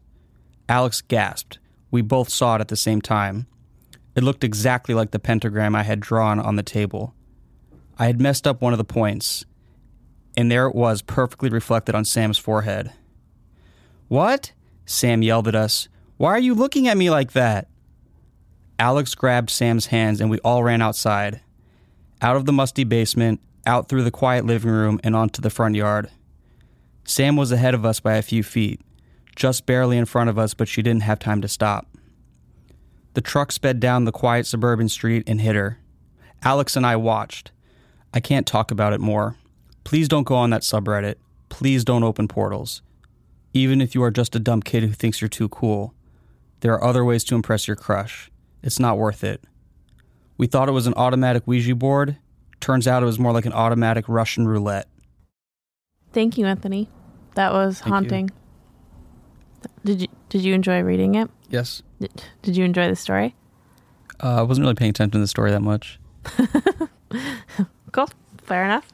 Alex 0.68 1.00
gasped. 1.00 1.60
We 1.92 2.02
both 2.02 2.28
saw 2.28 2.56
it 2.56 2.60
at 2.60 2.68
the 2.68 2.76
same 2.76 3.00
time. 3.00 3.46
It 4.16 4.24
looked 4.24 4.42
exactly 4.42 4.92
like 4.92 5.12
the 5.12 5.20
pentagram 5.20 5.76
I 5.76 5.84
had 5.84 6.00
drawn 6.00 6.40
on 6.40 6.56
the 6.56 6.64
table. 6.64 7.14
I 7.96 8.06
had 8.06 8.20
messed 8.20 8.46
up 8.46 8.60
one 8.60 8.74
of 8.74 8.78
the 8.78 8.84
points, 8.84 9.46
and 10.36 10.50
there 10.50 10.66
it 10.66 10.74
was 10.74 11.00
perfectly 11.00 11.48
reflected 11.48 11.94
on 11.94 12.04
Sam's 12.04 12.38
forehead. 12.38 12.92
What? 14.08 14.52
Sam 14.84 15.22
yelled 15.22 15.48
at 15.48 15.54
us. 15.54 15.88
Why 16.16 16.32
are 16.32 16.40
you 16.40 16.54
looking 16.54 16.88
at 16.88 16.98
me 16.98 17.08
like 17.08 17.32
that? 17.32 17.68
Alex 18.80 19.14
grabbed 19.14 19.48
Sam's 19.48 19.86
hands 19.86 20.20
and 20.20 20.28
we 20.28 20.40
all 20.40 20.64
ran 20.64 20.82
outside 20.82 21.40
out 22.24 22.36
of 22.36 22.46
the 22.46 22.52
musty 22.52 22.84
basement, 22.84 23.38
out 23.66 23.86
through 23.86 24.02
the 24.02 24.10
quiet 24.10 24.46
living 24.46 24.70
room, 24.70 24.98
and 25.04 25.14
onto 25.14 25.42
the 25.42 25.50
front 25.50 25.74
yard. 25.74 26.10
Sam 27.04 27.36
was 27.36 27.52
ahead 27.52 27.74
of 27.74 27.84
us 27.84 28.00
by 28.00 28.14
a 28.14 28.22
few 28.22 28.42
feet, 28.42 28.80
just 29.36 29.66
barely 29.66 29.98
in 29.98 30.06
front 30.06 30.30
of 30.30 30.38
us, 30.38 30.54
but 30.54 30.66
she 30.66 30.80
didn't 30.80 31.02
have 31.02 31.18
time 31.18 31.42
to 31.42 31.48
stop. 31.48 31.86
The 33.12 33.20
truck 33.20 33.52
sped 33.52 33.78
down 33.78 34.06
the 34.06 34.10
quiet 34.10 34.46
suburban 34.46 34.88
street 34.88 35.22
and 35.26 35.38
hit 35.38 35.54
her. 35.54 35.78
Alex 36.42 36.76
and 36.76 36.86
I 36.86 36.96
watched. 36.96 37.52
I 38.14 38.20
can't 38.20 38.46
talk 38.46 38.70
about 38.70 38.94
it 38.94 39.02
more. 39.02 39.36
Please 39.84 40.08
don't 40.08 40.26
go 40.26 40.34
on 40.34 40.48
that 40.48 40.62
subreddit. 40.62 41.16
Please 41.50 41.84
don't 41.84 42.04
open 42.04 42.26
portals. 42.26 42.80
Even 43.52 43.82
if 43.82 43.94
you 43.94 44.02
are 44.02 44.10
just 44.10 44.34
a 44.34 44.40
dumb 44.40 44.62
kid 44.62 44.82
who 44.82 44.92
thinks 44.92 45.20
you're 45.20 45.28
too 45.28 45.50
cool, 45.50 45.92
there 46.60 46.72
are 46.72 46.82
other 46.82 47.04
ways 47.04 47.22
to 47.24 47.34
impress 47.34 47.68
your 47.68 47.76
crush. 47.76 48.30
It's 48.62 48.80
not 48.80 48.96
worth 48.96 49.22
it. 49.22 49.44
We 50.36 50.46
thought 50.46 50.68
it 50.68 50.72
was 50.72 50.86
an 50.86 50.94
automatic 50.96 51.46
Ouija 51.46 51.74
board. 51.74 52.16
Turns 52.60 52.88
out 52.88 53.02
it 53.02 53.06
was 53.06 53.18
more 53.18 53.32
like 53.32 53.46
an 53.46 53.52
automatic 53.52 54.04
Russian 54.08 54.48
roulette. 54.48 54.88
Thank 56.12 56.38
you, 56.38 56.46
Anthony. 56.46 56.88
That 57.34 57.52
was 57.52 57.78
Thank 57.78 57.86
you. 57.86 57.92
haunting. 57.92 58.30
Did 59.84 60.02
you 60.02 60.08
did 60.28 60.42
you 60.42 60.54
enjoy 60.54 60.80
reading 60.82 61.14
it? 61.14 61.30
Yes. 61.50 61.82
Did, 62.00 62.22
did 62.42 62.56
you 62.56 62.64
enjoy 62.64 62.88
the 62.88 62.96
story? 62.96 63.34
Uh, 64.22 64.36
I 64.36 64.42
wasn't 64.42 64.64
really 64.64 64.74
paying 64.74 64.90
attention 64.90 65.12
to 65.12 65.18
the 65.18 65.28
story 65.28 65.50
that 65.50 65.60
much. 65.62 65.98
Cool. 67.92 68.08
Fair 68.38 68.64
enough. 68.64 68.92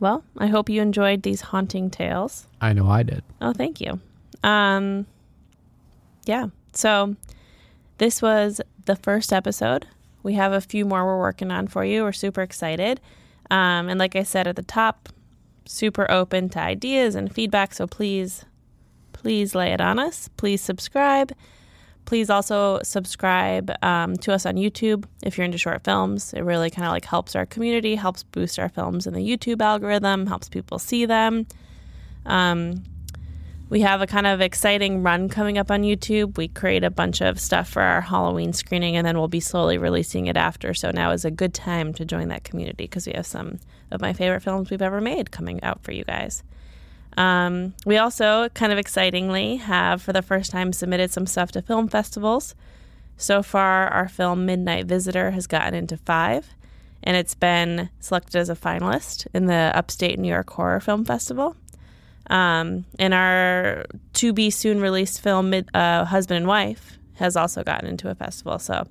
Well, 0.00 0.22
I 0.36 0.48
hope 0.48 0.68
you 0.68 0.82
enjoyed 0.82 1.22
these 1.22 1.40
haunting 1.40 1.88
tales. 1.88 2.46
I 2.60 2.74
know 2.74 2.86
I 2.90 3.02
did. 3.02 3.24
Oh, 3.40 3.54
thank 3.54 3.80
you. 3.80 3.98
Um, 4.44 5.06
yeah. 6.26 6.48
So 6.74 7.16
this 7.96 8.20
was 8.20 8.60
the 8.84 8.96
first 8.96 9.32
episode. 9.32 9.86
We 10.26 10.34
have 10.34 10.52
a 10.52 10.60
few 10.60 10.84
more 10.84 11.06
we're 11.06 11.20
working 11.20 11.52
on 11.52 11.68
for 11.68 11.84
you. 11.84 12.02
We're 12.02 12.10
super 12.10 12.42
excited. 12.42 13.00
Um, 13.48 13.88
and 13.88 13.96
like 13.96 14.16
I 14.16 14.24
said 14.24 14.48
at 14.48 14.56
the 14.56 14.62
top, 14.64 15.08
super 15.66 16.10
open 16.10 16.48
to 16.48 16.58
ideas 16.58 17.14
and 17.14 17.32
feedback. 17.32 17.72
So 17.72 17.86
please, 17.86 18.44
please 19.12 19.54
lay 19.54 19.72
it 19.72 19.80
on 19.80 20.00
us. 20.00 20.28
Please 20.36 20.60
subscribe. 20.60 21.32
Please 22.06 22.28
also 22.28 22.80
subscribe 22.82 23.70
um, 23.82 24.16
to 24.16 24.32
us 24.32 24.44
on 24.44 24.56
YouTube 24.56 25.04
if 25.22 25.38
you're 25.38 25.44
into 25.44 25.58
short 25.58 25.84
films. 25.84 26.32
It 26.32 26.40
really 26.40 26.70
kind 26.70 26.86
of 26.86 26.90
like 26.90 27.04
helps 27.04 27.36
our 27.36 27.46
community, 27.46 27.94
helps 27.94 28.24
boost 28.24 28.58
our 28.58 28.68
films 28.68 29.06
in 29.06 29.14
the 29.14 29.20
YouTube 29.20 29.62
algorithm, 29.62 30.26
helps 30.26 30.48
people 30.48 30.80
see 30.80 31.06
them. 31.06 31.46
Um, 32.24 32.82
we 33.68 33.80
have 33.80 34.00
a 34.00 34.06
kind 34.06 34.26
of 34.26 34.40
exciting 34.40 35.02
run 35.02 35.28
coming 35.28 35.58
up 35.58 35.70
on 35.70 35.82
YouTube. 35.82 36.36
We 36.36 36.48
create 36.48 36.84
a 36.84 36.90
bunch 36.90 37.20
of 37.20 37.40
stuff 37.40 37.68
for 37.68 37.82
our 37.82 38.00
Halloween 38.00 38.52
screening 38.52 38.96
and 38.96 39.06
then 39.06 39.18
we'll 39.18 39.28
be 39.28 39.40
slowly 39.40 39.76
releasing 39.76 40.26
it 40.26 40.36
after. 40.36 40.72
So 40.72 40.90
now 40.92 41.10
is 41.10 41.24
a 41.24 41.30
good 41.30 41.52
time 41.52 41.92
to 41.94 42.04
join 42.04 42.28
that 42.28 42.44
community 42.44 42.84
because 42.84 43.06
we 43.06 43.14
have 43.14 43.26
some 43.26 43.58
of 43.90 44.00
my 44.00 44.12
favorite 44.12 44.42
films 44.42 44.70
we've 44.70 44.82
ever 44.82 45.00
made 45.00 45.32
coming 45.32 45.62
out 45.64 45.82
for 45.82 45.92
you 45.92 46.04
guys. 46.04 46.44
Um, 47.16 47.74
we 47.84 47.96
also, 47.96 48.48
kind 48.50 48.72
of 48.72 48.78
excitingly, 48.78 49.56
have 49.56 50.02
for 50.02 50.12
the 50.12 50.22
first 50.22 50.50
time 50.50 50.72
submitted 50.72 51.10
some 51.10 51.26
stuff 51.26 51.50
to 51.52 51.62
film 51.62 51.88
festivals. 51.88 52.54
So 53.16 53.42
far, 53.42 53.88
our 53.88 54.08
film 54.08 54.44
Midnight 54.44 54.86
Visitor 54.86 55.30
has 55.30 55.46
gotten 55.46 55.72
into 55.72 55.96
five, 55.96 56.50
and 57.02 57.16
it's 57.16 57.34
been 57.34 57.88
selected 58.00 58.36
as 58.36 58.50
a 58.50 58.54
finalist 58.54 59.26
in 59.32 59.46
the 59.46 59.72
Upstate 59.74 60.18
New 60.18 60.28
York 60.28 60.50
Horror 60.50 60.80
Film 60.80 61.04
Festival. 61.04 61.56
Um, 62.28 62.84
and 62.98 63.14
our 63.14 63.84
to 64.14 64.32
be 64.32 64.50
soon 64.50 64.80
released 64.80 65.20
film, 65.20 65.54
uh, 65.74 66.04
Husband 66.04 66.36
and 66.36 66.46
Wife, 66.46 66.98
has 67.14 67.36
also 67.36 67.62
gotten 67.62 67.88
into 67.88 68.10
a 68.10 68.14
festival. 68.14 68.58
So 68.58 68.86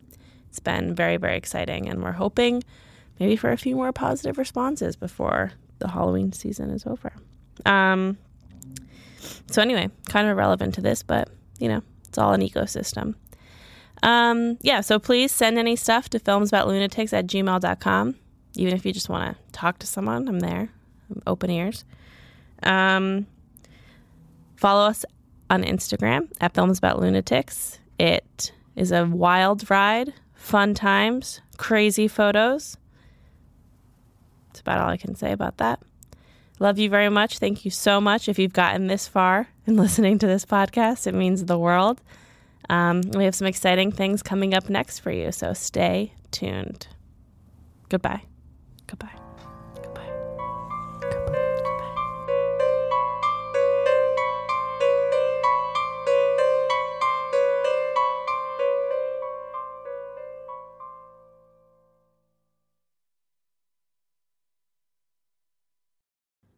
it's 0.49 0.59
been 0.59 0.95
very, 0.95 1.17
very 1.17 1.37
exciting. 1.37 1.89
And 1.89 2.01
we're 2.01 2.13
hoping 2.13 2.63
maybe 3.19 3.35
for 3.35 3.51
a 3.51 3.57
few 3.57 3.75
more 3.75 3.91
positive 3.91 4.37
responses 4.37 4.95
before 4.95 5.51
the 5.79 5.89
Halloween 5.89 6.31
season 6.31 6.69
is 6.69 6.85
over. 6.85 7.13
Um, 7.65 8.17
so, 9.51 9.61
anyway, 9.61 9.89
kind 10.07 10.27
of 10.27 10.31
irrelevant 10.31 10.75
to 10.75 10.81
this, 10.81 11.03
but 11.03 11.29
you 11.59 11.67
know, 11.67 11.81
it's 12.07 12.17
all 12.17 12.33
an 12.33 12.41
ecosystem. 12.41 13.15
Um, 14.03 14.57
yeah, 14.61 14.81
so 14.81 14.99
please 14.99 15.31
send 15.31 15.57
any 15.57 15.75
stuff 15.75 16.09
to 16.09 16.19
filmsaboutlunatics 16.19 17.13
at 17.13 17.27
gmail.com. 17.27 18.15
Even 18.57 18.73
if 18.73 18.85
you 18.85 18.93
just 18.93 19.09
want 19.09 19.35
to 19.35 19.51
talk 19.51 19.79
to 19.79 19.87
someone, 19.87 20.27
I'm 20.27 20.39
there. 20.39 20.69
I'm 21.09 21.21
open 21.27 21.49
ears. 21.49 21.85
Um, 22.63 23.27
follow 24.55 24.87
us 24.87 25.05
on 25.49 25.63
Instagram 25.63 26.31
at 26.41 26.53
Films 26.53 26.77
About 26.77 26.99
Lunatics. 26.99 27.79
It 27.99 28.51
is 28.75 28.91
a 28.91 29.05
wild 29.05 29.69
ride, 29.69 30.13
fun 30.33 30.73
times, 30.73 31.41
crazy 31.57 32.07
photos. 32.07 32.77
That's 34.47 34.61
about 34.61 34.79
all 34.79 34.89
I 34.89 34.97
can 34.97 35.15
say 35.15 35.31
about 35.31 35.57
that. 35.57 35.81
Love 36.59 36.79
you 36.79 36.89
very 36.89 37.09
much. 37.09 37.39
Thank 37.39 37.65
you 37.65 37.71
so 37.71 37.99
much. 37.99 38.29
If 38.29 38.39
you've 38.39 38.53
gotten 38.53 38.87
this 38.87 39.07
far 39.07 39.47
in 39.65 39.75
listening 39.77 40.19
to 40.19 40.27
this 40.27 40.45
podcast, 40.45 41.07
it 41.07 41.13
means 41.13 41.45
the 41.45 41.59
world. 41.59 42.01
Um, 42.69 43.01
we 43.13 43.25
have 43.25 43.35
some 43.35 43.47
exciting 43.47 43.91
things 43.91 44.23
coming 44.23 44.53
up 44.53 44.69
next 44.69 44.99
for 44.99 45.11
you, 45.11 45.31
so 45.31 45.53
stay 45.53 46.13
tuned. 46.31 46.87
Goodbye. 47.89 48.23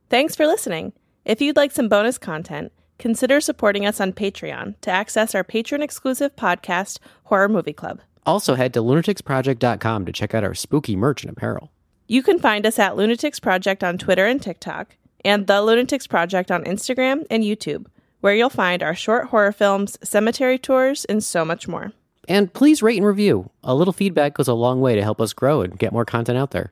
Thanks 0.09 0.37
for 0.37 0.47
listening. 0.47 0.93
If 1.25 1.41
you'd 1.41 1.57
like 1.57 1.73
some 1.73 1.89
bonus 1.89 2.17
content, 2.17 2.71
consider 2.97 3.41
supporting 3.41 3.85
us 3.85 3.99
on 3.99 4.13
Patreon 4.13 4.79
to 4.79 4.89
access 4.89 5.35
our 5.35 5.43
patron 5.43 5.81
exclusive 5.81 6.33
podcast, 6.37 6.99
Horror 7.25 7.49
Movie 7.49 7.73
Club. 7.73 7.99
Also, 8.25 8.55
head 8.55 8.73
to 8.73 8.79
lunaticsproject.com 8.79 10.05
to 10.05 10.13
check 10.13 10.33
out 10.33 10.45
our 10.45 10.53
spooky 10.53 10.95
merch 10.95 11.23
and 11.23 11.31
apparel. 11.31 11.71
You 12.07 12.23
can 12.23 12.39
find 12.39 12.65
us 12.65 12.79
at 12.79 12.95
Lunatics 12.95 13.41
Project 13.41 13.83
on 13.83 13.97
Twitter 13.97 14.25
and 14.25 14.41
TikTok, 14.41 14.95
and 15.25 15.45
The 15.45 15.61
Lunatics 15.61 16.07
Project 16.07 16.51
on 16.51 16.63
Instagram 16.63 17.25
and 17.29 17.43
YouTube, 17.43 17.87
where 18.21 18.33
you'll 18.33 18.49
find 18.49 18.81
our 18.81 18.95
short 18.95 19.27
horror 19.27 19.51
films, 19.51 19.97
cemetery 20.03 20.57
tours, 20.57 21.03
and 21.05 21.21
so 21.21 21.43
much 21.43 21.67
more. 21.67 21.91
And 22.29 22.53
please 22.53 22.81
rate 22.81 22.97
and 22.97 23.05
review. 23.05 23.49
A 23.61 23.75
little 23.75 23.93
feedback 23.93 24.35
goes 24.35 24.47
a 24.47 24.53
long 24.53 24.79
way 24.79 24.95
to 24.95 25.03
help 25.03 25.19
us 25.19 25.33
grow 25.33 25.61
and 25.61 25.77
get 25.77 25.91
more 25.91 26.05
content 26.05 26.37
out 26.37 26.51
there. 26.51 26.71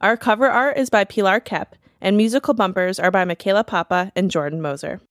Our 0.00 0.16
cover 0.16 0.48
art 0.48 0.78
is 0.78 0.90
by 0.90 1.04
Pilar 1.04 1.38
Kep 1.38 1.76
and 2.02 2.16
musical 2.16 2.52
bumpers 2.52 2.98
are 2.98 3.12
by 3.12 3.24
Michaela 3.24 3.64
Papa 3.64 4.12
and 4.14 4.30
Jordan 4.30 4.60
Moser. 4.60 5.00